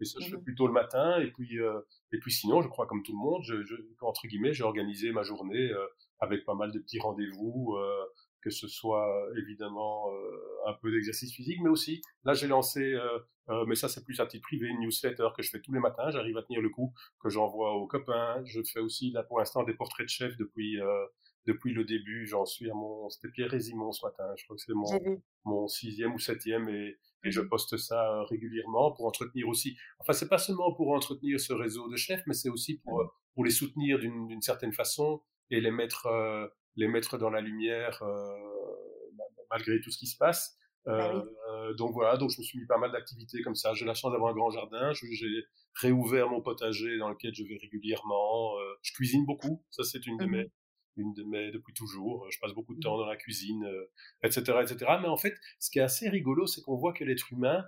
[0.00, 1.20] Et ça, je fais mmh plutôt le matin.
[1.20, 1.80] Et puis, euh,
[2.12, 5.12] et puis sinon, je crois comme tout le monde, je, je, entre guillemets, j'ai organisé
[5.12, 5.86] ma journée euh,
[6.20, 8.04] avec pas mal de petits rendez-vous, euh,
[8.48, 10.10] que ce soit évidemment
[10.66, 12.96] un peu d'exercice physique, mais aussi, là, j'ai lancé,
[13.66, 16.10] mais ça, c'est plus à titre privé, une newsletter que je fais tous les matins.
[16.10, 18.42] J'arrive à tenir le coup, que j'envoie aux copains.
[18.44, 20.78] Je fais aussi, là, pour l'instant, des portraits de chef depuis
[21.48, 24.56] depuis le début, j'en suis à mon, c'était Pierre et Simon ce matin, je crois
[24.56, 28.92] que c'est mon, mon sixième ou septième et, et je mmh poste ça euh, régulièrement
[28.92, 29.76] pour entretenir aussi.
[29.98, 33.06] Enfin, c'est pas seulement pour entretenir ce réseau de chefs, mais c'est aussi pour, euh,
[33.34, 36.46] pour les soutenir d'une certaine façon et les mettre, euh,
[36.78, 38.02] les mettre dans la lumière
[39.50, 40.56] malgré tout ce qui se passe.
[40.86, 41.22] Bah
[41.76, 43.74] donc voilà, donc je me suis mis pas mal d'activités comme ça.
[43.74, 44.92] J'ai la chance d'avoir un grand jardin.
[44.92, 48.54] J'ai réouvert mon potager dans lequel je vais régulièrement.
[48.82, 49.62] je cuisine beaucoup.
[49.70, 50.50] Ça, c'est une de mmh mes
[50.98, 52.30] une de mes depuis toujours.
[52.30, 53.00] Je passe beaucoup de temps mmh.
[53.00, 53.68] dans la cuisine,
[54.22, 54.92] etc., euh, etc.
[55.00, 57.64] Mais en fait, ce qui est assez rigolo, c'est qu'on voit que l'être humain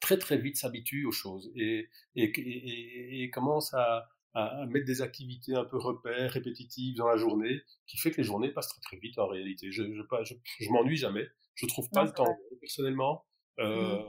[0.00, 5.54] très très vite s'habitue aux choses et, et, et, commence à, à, mettre des activités
[5.54, 8.96] un peu repères, répétitives dans la journée, qui fait que les journées passent très très
[8.98, 9.70] vite en réalité.
[9.70, 11.26] Je, je, je, m'ennuie jamais.
[11.54, 13.24] Je trouve pas le temps personnellement.
[13.58, 13.62] Mmh.
[13.62, 14.02] Euh,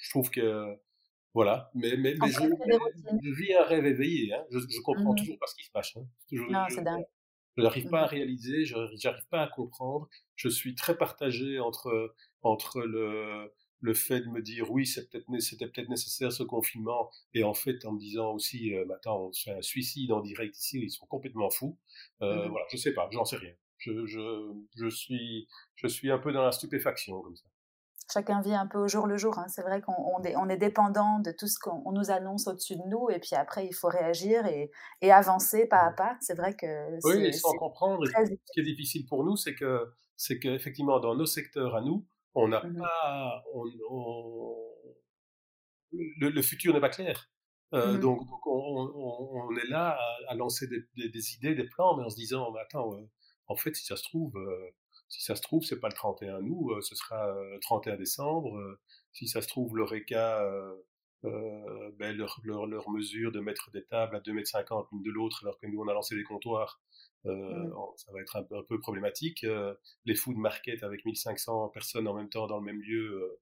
[0.00, 0.76] Je trouve que
[1.34, 4.32] Voilà, mais, mais, mais je, vis un rêve éveillé.
[4.32, 4.44] Hein.
[4.50, 5.96] Je, je, comprends mmh toujours pas ce qui se passe.
[5.96, 6.06] Hein.
[6.30, 10.08] Je n'arrive pas à mmh réaliser, je n'arrive pas à comprendre.
[10.36, 15.26] Je suis très partagé entre, entre le, le fait de me dire oui, c'était peut-être
[15.74, 19.62] peut nécessaire ce confinement, et en fait en me disant aussi, euh, attends, c'est un
[19.62, 21.78] suicide en direct ici, ils sont complètement fous.
[22.22, 23.52] Euh, mmh Voilà, je sais pas, j'en sais rien.
[23.78, 27.46] Je, je, je, suis, je suis un peu dans la stupéfaction comme ça
[28.12, 29.38] chacun vit un peu au jour le jour.
[29.38, 29.46] Hein.
[29.48, 32.82] C'est vrai qu'on est, on est, dépendant de tout ce qu'on nous annonce au-dessus de
[32.88, 34.70] nous, et puis après, il faut réagir et,
[35.02, 36.16] et avancer pas à pas.
[36.20, 36.66] C'est vrai que.
[37.04, 41.26] Oui, sans comprendre, ce qui est difficile pour nous, c'est que, c'est qu'effectivement, dans nos
[41.26, 42.06] secteurs à nous,
[42.36, 43.44] on n'a mmh pas.
[46.02, 47.30] Le, futur n'est pas clair.
[47.74, 52.04] Euh, mmh donc, donc on, est là à, lancer des, des, idées, des plans, mais
[52.04, 53.08] en se disant, mais attends, euh,
[53.48, 54.70] en fait, si ça se trouve, euh,
[55.08, 57.96] si ça se trouve, c'est pas le 31 août, euh, ce sera le euh, 31
[57.96, 58.78] décembre.
[59.12, 59.84] Si ça se trouve, le
[61.24, 65.10] RECA, ben, leur, leur, leur, mesure de mettre des tables à 2,50 mètres l'une de
[65.10, 66.80] l'autre, alors que nous, on a lancé des comptoirs,
[67.24, 67.70] mmh.
[67.96, 69.46] ça va être un peu, un peu problématique.
[70.04, 73.38] les food market avec 1500 personnes en même temps dans le même lieu,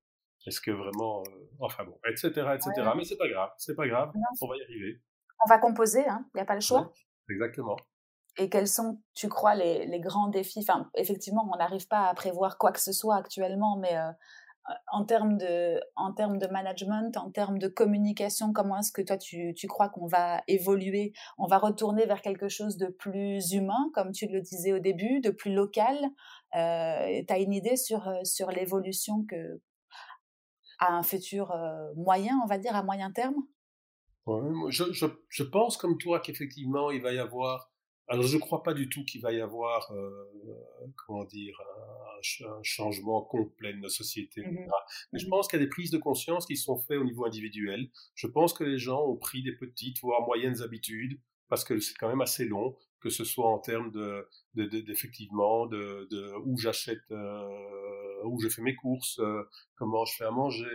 [0.47, 1.23] est-ce que vraiment,
[1.59, 2.91] enfin bon, etc., etc.
[2.97, 5.01] Mais c'est pas grave, c'est pas grave, on va y arriver.
[5.45, 6.93] On va composer, il hein, n'y a pas le choix.
[7.29, 7.77] exactement
[8.37, 10.61] et quels sont, tu crois, les, les grands défis?
[10.61, 14.11] Enfin, effectivement, on n'arrive pas à prévoir quoi que ce soit actuellement, mais euh,
[14.93, 19.19] en termes de, en termes de management, en termes de communication, comment est-ce que toi
[19.19, 21.13] tu, tu crois qu'on va évoluer?
[21.39, 25.21] On va retourner vers quelque chose de plus humain, comme tu le disais au début,
[25.21, 25.97] de plus local?
[26.55, 29.61] Euh, tu as une idée sur, euh, sur l'évolution que
[30.79, 33.37] à un futur euh, moyen, on va dire, à moyen terme?
[34.71, 37.74] Je, je, je, pense comme toi qu'effectivement il va y avoir
[38.09, 40.11] alors je ne crois pas du tout qu'il va y avoir, euh,
[41.07, 44.43] comment dire, un, changement complet de nos sociétés.
[44.43, 44.67] Mmh
[45.13, 47.05] Mais je mmh pense qu'il y a des prises de conscience qui sont faites au
[47.05, 47.91] niveau individuel.
[48.15, 51.95] Je pense que les gens ont pris des petites, voire moyennes habitudes, parce que c'est
[51.95, 57.03] quand même assez long, que ce soit en termes de, d'effectivement, de, de, où j'achète,
[57.11, 59.43] euh, où je fais mes courses, euh,
[59.77, 60.67] comment je fais à manger,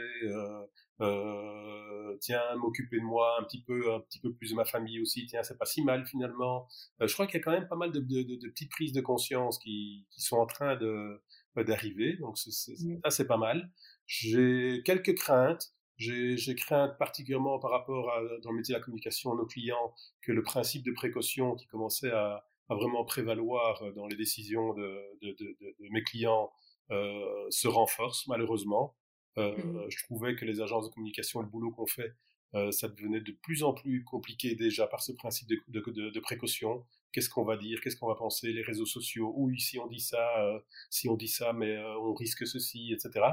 [1.01, 4.99] euh, tiens, m'occuper de moi un petit peu, un petit peu plus de ma famille
[5.01, 6.67] aussi, tiens, c'est pas si mal finalement.
[7.01, 8.93] Euh, je crois qu'il y a quand même pas mal de, de, de, petites prises
[8.93, 11.21] de conscience qui, qui sont en train de
[11.55, 12.99] bah, d'arriver, donc c'est, mmh.
[13.03, 13.71] ça c'est pas mal.
[14.05, 15.73] J'ai quelques craintes.
[15.97, 19.93] J'ai, j'ai crainte particulièrement par rapport à, dans le métier de la communication, nos clients,
[20.21, 24.97] que le principe de précaution qui commençait à, à vraiment prévaloir dans les décisions de,
[25.21, 26.51] de, de, de mes clients
[26.91, 28.95] euh, se renforce malheureusement.
[29.37, 29.85] Euh, mmh.
[29.89, 32.15] Je trouvais que les agences de communication et le boulot qu'on fait,
[32.55, 36.19] euh, ça devenait de plus en plus compliqué déjà par ce principe de, de, de,
[36.19, 36.83] précaution.
[37.11, 39.99] Qu'est-ce qu'on va dire, qu'est-ce qu'on va penser, les réseaux sociaux, oui, si on dit
[39.99, 40.59] ça, euh,
[40.89, 43.25] si on dit ça, mais on risque ceci, etc.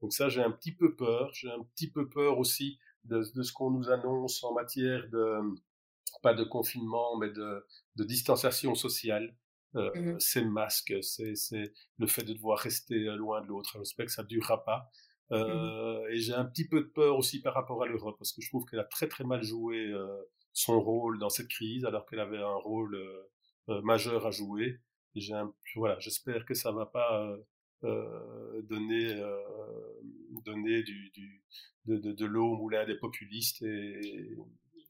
[0.00, 1.30] Donc ça, j'ai un petit peu peur.
[1.34, 5.40] J'ai un petit peu peur aussi de, de ce qu'on nous annonce en matière de,
[6.22, 9.34] pas de confinement, mais de, de distanciation sociale.
[9.76, 13.78] Euh, mmh Ces masques, c'est le fait de devoir rester loin de l'autre.
[13.78, 14.90] J'espère que ça ne durera pas.
[15.30, 18.32] Mmh euh, et j'ai un petit peu de peur aussi par rapport à l'Europe, parce
[18.32, 20.08] que je trouve qu'elle a très très mal joué euh,
[20.52, 24.80] son rôle dans cette crise, alors qu'elle avait un rôle euh, majeur à jouer.
[25.14, 25.34] J'ai
[25.76, 27.36] voilà, j'espère que ça va pas
[27.82, 29.20] donner
[30.44, 31.42] donner du, du
[31.86, 34.36] de, de, de l'eau au moulin des populistes et,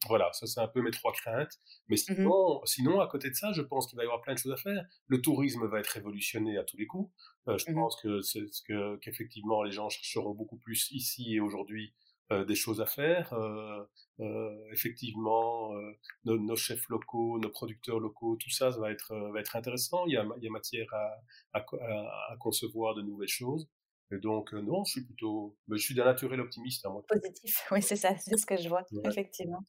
[0.09, 1.59] voilà, ça c'est un peu mes trois craintes.
[1.89, 4.35] Mais mmh sinon, sinon, à côté de ça, je pense qu'il va y avoir plein
[4.35, 4.85] de choses à faire.
[5.09, 7.13] Le tourisme va être révolutionné à tous les coups.
[7.49, 11.41] Euh, je mmh pense que c'est que qu'effectivement les gens chercheront beaucoup plus ici et
[11.41, 11.95] aujourd'hui
[12.33, 13.33] euh, des choses à faire.
[13.33, 13.83] Euh,
[14.21, 15.93] euh effectivement, euh,
[16.25, 20.07] nos, nos, chefs locaux, nos producteurs locaux, tout ça, ça va être va être intéressant.
[20.07, 23.69] Il y a, il y a matière à, à, à, concevoir de nouvelles choses.
[24.13, 25.57] Et donc, euh, non, je suis plutôt.
[25.69, 26.85] je suis d'un naturel optimiste.
[26.85, 27.05] Hein, moi.
[27.07, 29.61] Positif, oui, c'est ça, c'est ce que je vois, effectivement.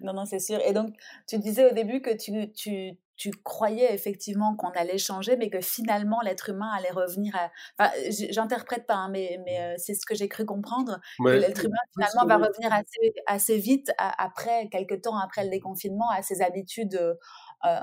[0.00, 0.58] Non, non, c'est sûr.
[0.66, 0.94] Et donc,
[1.28, 5.60] tu disais au début que tu, tu, tu croyais effectivement qu'on allait changer, mais que
[5.60, 7.50] finalement, l'être humain allait revenir à.
[7.78, 7.92] Enfin,
[8.30, 11.00] j'interprète pas, hein, mais, mais euh, c'est ce que j'ai cru comprendre.
[11.18, 16.10] que l'être humain, finalement, va revenir assez, assez vite, après, quelques temps après le déconfinement,
[16.10, 16.96] à ses habitudes.
[16.96, 17.80] Euh,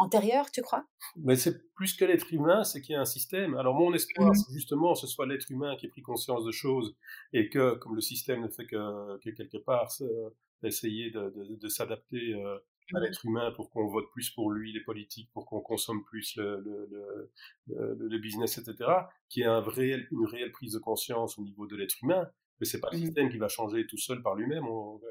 [0.00, 0.84] antérieure, tu crois?
[1.16, 3.54] Mais c'est plus que l'être humain, c'est qu'il y a un système.
[3.56, 6.52] Alors mon espoir, mmh c'est justement ce soit l'être humain qui ait pris conscience de
[6.52, 6.96] choses
[7.32, 9.88] et que, comme le système ne fait que, quelque part
[10.62, 12.56] essayer de, s'adapter euh,
[12.92, 16.04] à mmh l'être humain pour qu'on vote plus pour lui, les politiques, pour qu'on consomme
[16.04, 16.88] plus le,
[17.68, 18.90] le, business, etc.,
[19.28, 22.28] qui ait un vrai, une réelle prise de conscience au niveau de l'être humain.
[22.58, 24.64] Mais c'est pas le mmh système qui va changer tout seul par lui-même.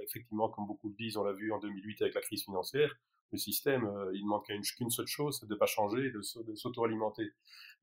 [0.04, 2.96] Effectivement, comme beaucoup le disent, on l'a vu en 2008 avec la crise financière,
[3.32, 6.12] le système, euh, il ne manque qu'une seule chose, c'est de ne pas changer et
[6.12, 7.32] de, s'auto-alimenter.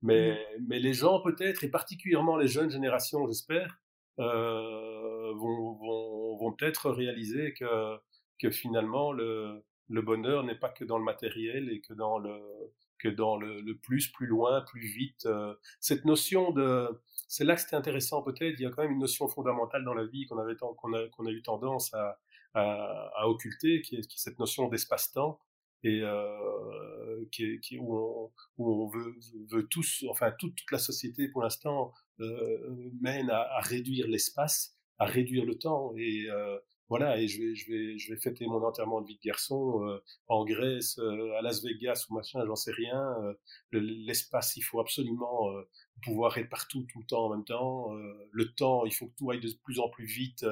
[0.03, 0.65] Mais, mmh.
[0.69, 3.79] mais les gens peut-être, et particulièrement les jeunes générations, j'espère,
[4.19, 7.97] euh, vont, vont, vont peut-être réaliser que,
[8.41, 12.41] que finalement le, le bonheur n'est pas que dans le matériel et que dans le,
[12.99, 15.29] que dans le, le plus, plus loin, plus vite.
[15.81, 16.89] cette notion de,
[17.29, 18.59] c'est là que c'était intéressant peut-être.
[18.59, 21.09] Il y a quand même une notion fondamentale dans la vie qu'on avait qu'on a,
[21.09, 22.19] qu'on a eu tendance à,
[22.55, 25.41] à, à occulter, qui est, qui est cette notion d'espace-temps
[25.83, 29.15] et euh, qui, qui, où, on, où on veut,
[29.51, 35.05] veut, tous, enfin toute, la société pour l'instant euh, mène à, à réduire l'espace, à
[35.05, 38.63] réduire le temps et euh, voilà et je vais je vais je vais fêter mon
[38.63, 42.55] enterrement de vie de garçon euh, en Grèce, euh, à Las Vegas ou machin, j'en
[42.55, 43.03] sais rien.
[43.23, 43.35] Euh,
[43.73, 45.51] l'espace, il faut absolument
[46.03, 47.93] pouvoir être partout tout le temps en même temps.
[48.31, 50.45] le temps, il faut que tout aille de plus en plus vite,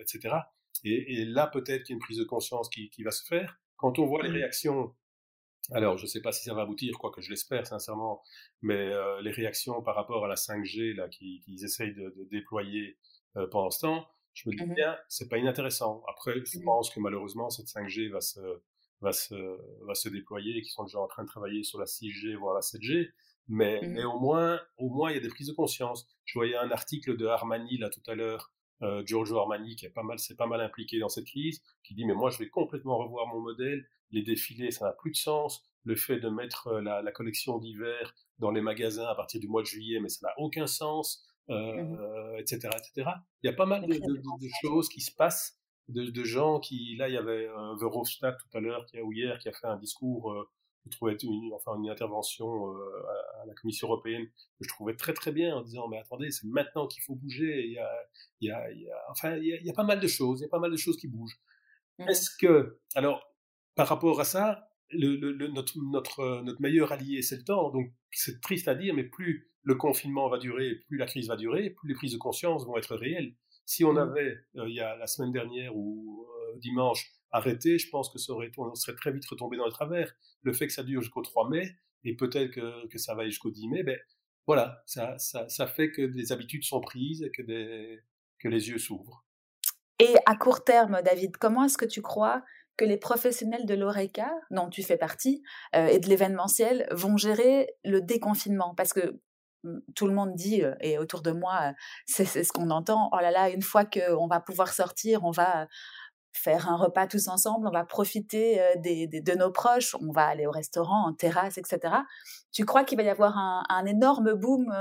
[0.00, 0.36] etc.
[0.84, 3.24] Et, et là peut-être qu'il y a une prise de conscience qui, qui va se
[3.24, 4.34] faire quand on voit les mmh.
[4.34, 4.94] réactions,
[5.72, 8.22] alors je ne sais pas si ça va aboutir, quoi que je l'espère sincèrement,
[8.60, 12.98] mais euh, les réactions par rapport à la 5G là qu'ils essayent de, déployer
[13.36, 16.02] euh, pendant ce temps, je me dis mmh bien, c'est pas inintéressant.
[16.08, 18.40] Après, je mmh pense que malheureusement cette 5G va se
[19.00, 19.34] va se
[19.86, 22.54] va se déployer, et qu'ils sont déjà en train de travailler sur la 6G voire
[22.54, 23.10] la 7G.
[23.48, 26.06] Mais, mais au moins, au moins, il y a des prises de conscience.
[26.24, 28.52] Je voyais un article de Armani là tout à l'heure
[28.82, 31.94] euh, Giorgio Armani, qui est pas mal, c'est pas mal impliqué dans cette crise, qui
[31.94, 35.16] dit mais moi je vais complètement revoir mon modèle, les défilés ça n'a plus de
[35.16, 39.40] sens, le fait de mettre euh, la, la collection d'hiver dans les magasins à partir
[39.40, 43.10] du mois de juillet, mais ça n'a aucun sens, euh, etc., mmh etc.
[43.42, 45.58] Il y a pas mal de, de, de, choses qui se passent,
[45.88, 49.12] de, gens qui, là il y avait euh, Verhofstadt tout à l'heure, qui a ou
[49.12, 50.48] hier, qui a fait un discours euh,
[50.86, 53.02] je trouvais une, enfin une intervention euh,
[53.42, 56.46] à, la Commission européenne que je trouvais très très bien en disant mais attendez c'est
[56.46, 57.90] maintenant qu'il faut bouger il y a,
[58.40, 60.00] il y a, il y a enfin il y, a, il y, a, pas mal
[60.00, 61.38] de choses il y a pas mal de choses qui bougent
[61.98, 62.08] mmh.
[62.08, 63.22] est-ce que alors
[63.74, 67.92] par rapport à ça le, le, notre notre notre meilleur allié c'est le temps donc
[68.10, 71.70] c'est triste à dire mais plus le confinement va durer plus la crise va durer
[71.70, 73.34] plus les prises de conscience vont être réelles
[73.66, 73.98] si on mmh.
[73.98, 78.18] avait euh, il y a la semaine dernière ou euh, dimanche arrêté, je pense que
[78.18, 80.12] ça aurait, on serait très vite retombé dans le travers.
[80.42, 83.68] Le fait que ça dure jusqu'au 3 mai, et peut-être que, ça va jusqu'au 10
[83.68, 83.98] mai, ben
[84.46, 88.00] voilà, ça, ça, ça, fait que des habitudes sont prises et que, des,
[88.38, 89.24] que les yeux s'ouvrent.
[90.00, 92.42] Et à court terme, David, comment est-ce que tu crois
[92.76, 95.42] que les professionnels de l'ORECA, dont tu fais partie,
[95.76, 98.74] euh, et de l'événementiel, vont gérer le déconfinement?
[98.74, 99.20] Parce que
[99.64, 101.72] mmh, tout le monde dit, euh, et autour de moi, euh,
[102.06, 105.68] c'est ce qu'on entend, oh là là, une fois qu'on va pouvoir sortir, on va
[106.32, 110.46] faire un repas tous ensemble, on va profiter des, de nos proches, on va aller
[110.46, 111.94] au restaurant, en terrasse, etc.
[112.52, 114.72] Tu crois qu'il va y avoir un, un énorme boom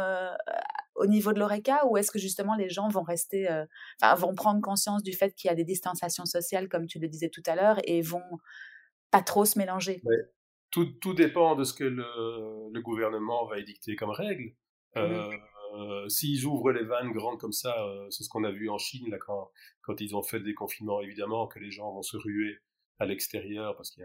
[0.95, 3.47] au niveau de l'ORECA ou est-ce que justement les gens vont rester,
[4.01, 7.07] enfin, vont prendre conscience du fait qu'il y a des distanciations sociales, comme tu le
[7.07, 8.39] disais tout à l'heure, et vont
[9.11, 10.01] pas trop se mélanger?
[10.71, 12.05] Tout, tout, dépend de ce que le,
[12.71, 14.53] le gouvernement va édicter comme règle.
[14.95, 15.31] Mmh
[15.73, 18.77] euh, s'ils ouvrent les vannes grandes comme ça, euh, c'est ce qu'on a vu en
[18.77, 19.51] Chine là quand
[19.81, 22.59] quand ils ont fait des confinements, évidemment que les gens vont se ruer
[22.99, 24.03] à l'extérieur parce qu'il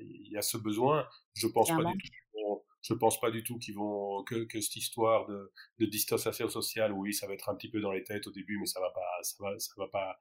[0.00, 1.06] y, y, a ce besoin.
[1.34, 2.62] Je pense pas du tout.
[2.80, 6.92] je pense pas du tout qu'ils vont que, que cette histoire de, de distanciation sociale,
[6.92, 8.90] oui, ça va être un petit peu dans les têtes au début, mais ça va
[8.90, 10.16] pas, ça va, ça va pas,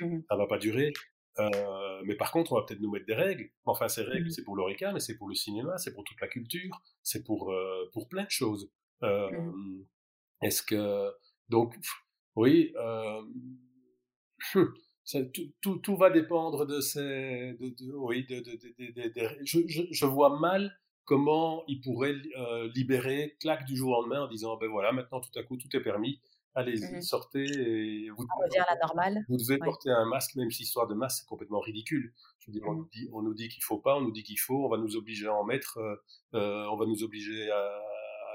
[0.00, 0.92] mmh ça va pas durer.
[1.38, 3.50] Euh, mais par contre, on va peut-être nous mettre des règles.
[3.66, 6.20] Enfin, ces règles, mmh c'est pour l'ORECA, mais c'est pour le cinéma, c'est pour toute
[6.20, 8.70] la culture, c'est pour euh, pour plein de choses.
[9.02, 9.86] Euh, mmh
[10.42, 11.10] est-ce que
[11.48, 11.74] donc
[12.36, 13.22] oui, euh,
[15.04, 17.00] ça, tout, tout, tout, va dépendre de ces,
[17.60, 23.36] de, de, oui, de, de, je, je, je, vois mal comment ils pourraient euh, libérer
[23.40, 25.82] claque du jour au lendemain en disant ben voilà maintenant tout à coup tout est
[25.82, 26.20] permis,
[26.54, 29.24] allez-y mmh sortez et vous, on revient à la normale.
[29.28, 32.12] Vous devez porter un masque même si l'histoire de masque c'est complètement ridicule.
[32.40, 32.76] Je veux dire, on mmh.
[32.76, 34.76] nous dit on nous dit qu'il faut pas, on nous dit qu'il faut, on va
[34.76, 35.78] nous obliger à en mettre,
[36.34, 37.80] euh on va nous obliger à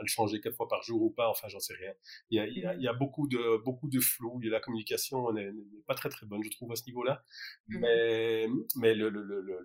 [0.02, 1.94] le changer quatre fois par jour ou pas, enfin j'en sais rien.
[2.30, 4.60] Il y a, il y a, il y a beaucoup de beaucoup de flou, la
[4.60, 5.52] communication n'est
[5.88, 7.24] pas très très bonne je trouve à ce niveau-là,
[7.68, 9.62] mmh mais mais le, le, le, le,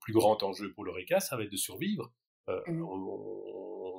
[0.00, 2.12] plus grand enjeu pour l'ORECA, ça va être de survivre.
[2.48, 2.82] Euh, mmh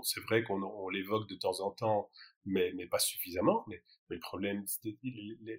[0.04, 2.10] c'est vrai qu'on on, l'évoque de temps en temps,
[2.46, 3.64] mais, mais pas suffisamment.
[3.68, 4.66] Mais, mais le problème,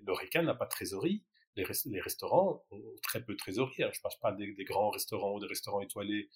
[0.06, 1.24] l'ORECA n'a pas de trésorerie.
[1.56, 3.82] Les, les, restaurants ont très peu de trésorerie.
[3.82, 6.30] Alors, je ne passe pas des, des, grands restaurants ou des restaurants étoilés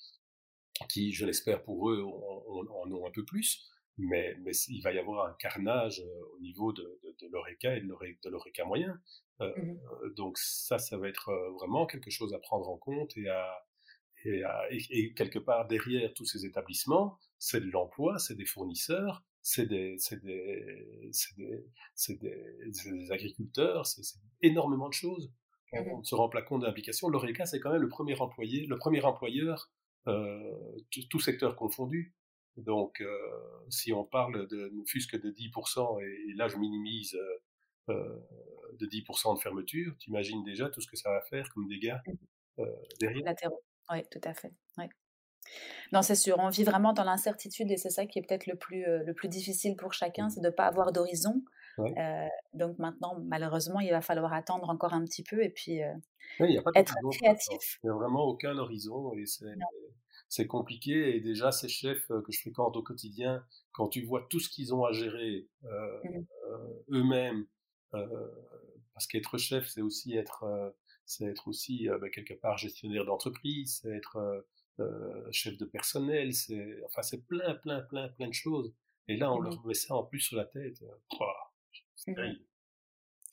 [0.87, 3.69] qui, je l'espère pour eux, en ont un peu plus.
[3.99, 7.77] Mais, mais il va y avoir un carnage euh, au niveau de, de, de l'ORECA
[7.77, 8.99] et de l'ORECA moyen.
[9.41, 9.79] Euh, mmh
[10.17, 13.65] donc ça, ça va être euh, vraiment quelque chose à prendre en compte et à,
[14.25, 19.25] et, à, et, quelque part derrière tous ces établissements, c'est de l'emploi, c'est des fournisseurs,
[19.43, 25.33] c'est des, des, des, des, agriculteurs, c'est énormément de choses.
[25.73, 27.09] On, mmh on se rend pas compte de l'implication.
[27.09, 29.82] L'ORECA, c'est quand même le premier employé, le premier employeur euh,
[31.11, 32.15] tout secteur confondu.
[32.57, 33.17] Donc, euh,
[33.71, 37.17] si on parle de ne fût-ce que de 10%, et, là je minimise,
[37.89, 37.95] euh,
[38.79, 41.69] de de 10% de fermeture, tu imagines déjà tout ce que ça va faire comme
[41.69, 42.65] dégâts mmh.
[43.01, 43.35] derrière.
[43.91, 44.53] Oui, tout à fait.
[45.93, 48.57] Non, c'est sûr, on vit vraiment dans l'incertitude et c'est ça qui est peut-être le
[48.57, 50.31] plus, le plus difficile pour chacun, mmh.
[50.31, 51.43] c'est de ne pas avoir d'horizon.
[52.55, 55.79] Donc maintenant, malheureusement, il va falloir attendre encore un petit peu et puis
[56.39, 57.81] être créatif.
[57.83, 59.25] Il n'y a vraiment aucun horizon et
[60.29, 61.17] c'est compliqué.
[61.17, 64.75] Et déjà, ces chefs que je fréquente au quotidien, quand tu vois tout ce qu'ils
[64.75, 66.21] ont à gérer mmh.
[66.91, 67.47] eux-mêmes,
[68.95, 70.75] parce qu'être chef, c'est aussi être,
[71.07, 74.45] c'est être aussi bah, quelque part gestionnaire d'entreprise, c'est être
[75.31, 78.75] chef de personnel, c'est enfin c'est plein, plein, plein, plein de choses.
[79.09, 80.83] Et là, on leur met ça en plus sur la tête.
[82.07, 82.15] Mmh.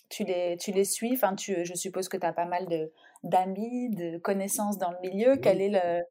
[0.10, 2.68] Tu les, tu les suis, enfin, tu, je suppose que tu as pas mal
[3.24, 5.38] d'amis, de connaissances dans le milieu.
[5.38, 6.04] Quel est le,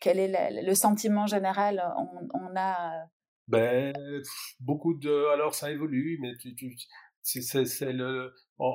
[0.00, 3.06] quel est le, sentiment général on, on, a
[3.48, 3.94] ben,
[4.60, 5.32] beaucoup de.
[5.32, 6.76] Alors, ça évolue, mais tu, tu,
[7.22, 8.34] c'est, le.
[8.58, 8.74] En,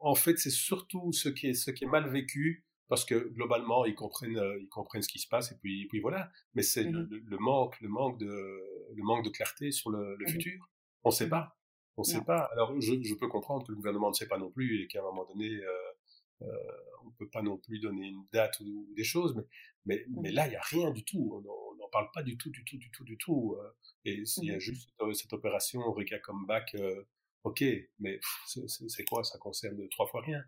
[0.00, 3.84] en fait, c'est surtout ce qui est, ce qui est mal vécu parce que globalement
[3.84, 6.30] ils comprennent ils comprennent ce qui se passe et puis puis voilà.
[6.54, 10.24] Mais c'est mmh le, manque le manque de le manque de clarté sur le, le
[10.24, 10.70] mmh futur
[11.02, 11.55] on sait mmh pas
[11.96, 12.48] on sait pas.
[12.52, 15.00] Alors je, je, peux comprendre que le gouvernement ne sait pas non plus et qu'à
[15.00, 15.72] un moment donné euh,
[16.42, 16.46] euh,
[17.06, 19.44] on peut pas non plus donner une date ou, des choses mais
[19.86, 21.30] mais, mais là il y a rien du tout.
[21.32, 23.70] On n'en parle pas du tout du tout du tout du tout euh,
[24.04, 26.76] et s'il y a juste cette opération Reka Comeback
[27.44, 27.64] ok
[27.98, 29.24] mais c'est quoi?
[29.24, 30.44] Ça concerne trois fois rien.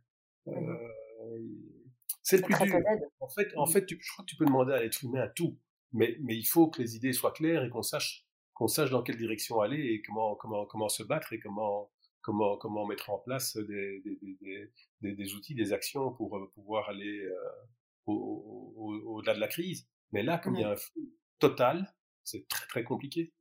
[2.22, 2.76] C'est le plus dur.
[3.20, 3.72] En fait, en mmh.
[3.72, 5.58] fait je crois que tu peux demander à l'être humain tout,
[5.92, 8.26] mais, mais il faut que les idées soient claires et qu'on sache,
[8.58, 11.90] qu'on sache dans quelle direction aller et comment, comment, comment se battre et comment,
[12.22, 16.88] comment, comment mettre en place des, des, des, des outils, des actions pour euh, pouvoir
[16.88, 19.88] aller euh, au-delà de la crise.
[20.10, 21.02] Mais là, comme il y a un flou
[21.38, 21.94] total,
[22.24, 23.32] c'est très très compliqué.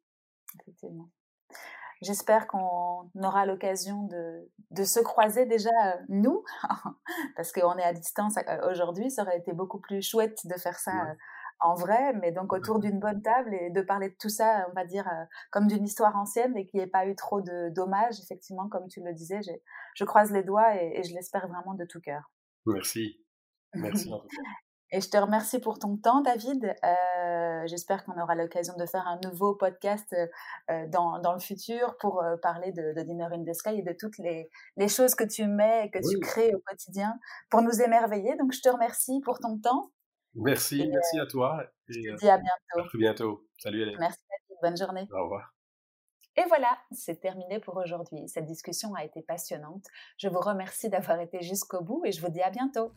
[0.62, 1.10] Effectivement.
[2.04, 6.44] J'espère qu'on aura l'occasion de, de, se croiser déjà euh, nous,
[7.36, 9.10] parce qu'on est à distance euh, aujourd'hui.
[9.10, 10.92] Ça aurait été beaucoup plus chouette de faire ça
[11.60, 14.74] en vrai, mais donc autour d'une bonne table et de parler de tout ça, on
[14.74, 15.10] va dire,
[15.52, 18.20] comme d'une histoire ancienne et qu'il n'y ait pas eu trop de dommages.
[18.22, 19.42] Effectivement, comme tu le disais,
[19.96, 22.32] je croise les doigts et, et je l'espère vraiment de tout cœur.
[22.66, 23.24] Merci.
[23.74, 24.12] Merci.
[24.92, 26.74] Et je te remercie pour ton temps, David.
[26.84, 30.16] Euh, J'espère qu'on aura l'occasion de faire un nouveau podcast
[30.70, 33.82] euh, dans, dans, le futur pour euh, parler de, de, Dinner in the Sky et
[33.82, 37.62] de toutes les, les choses que tu mets et que tu crées au quotidien pour
[37.62, 38.38] nous émerveiller.
[38.38, 39.92] Donc, je te remercie pour ton temps.
[40.38, 41.64] Merci, merci à toi.
[41.90, 42.80] Et, je te dis à bientôt.
[42.80, 43.48] À très bientôt.
[43.58, 43.98] Salut, Hélène.
[44.00, 44.62] Merci, David.
[44.62, 45.08] Bonne journée.
[45.12, 45.54] Au revoir.
[46.36, 48.28] Et voilà, c'est terminé pour aujourd'hui.
[48.28, 49.86] Cette discussion a été passionnante.
[50.18, 52.92] Je vous remercie d'avoir été jusqu'au bout et je vous dis à bientôt.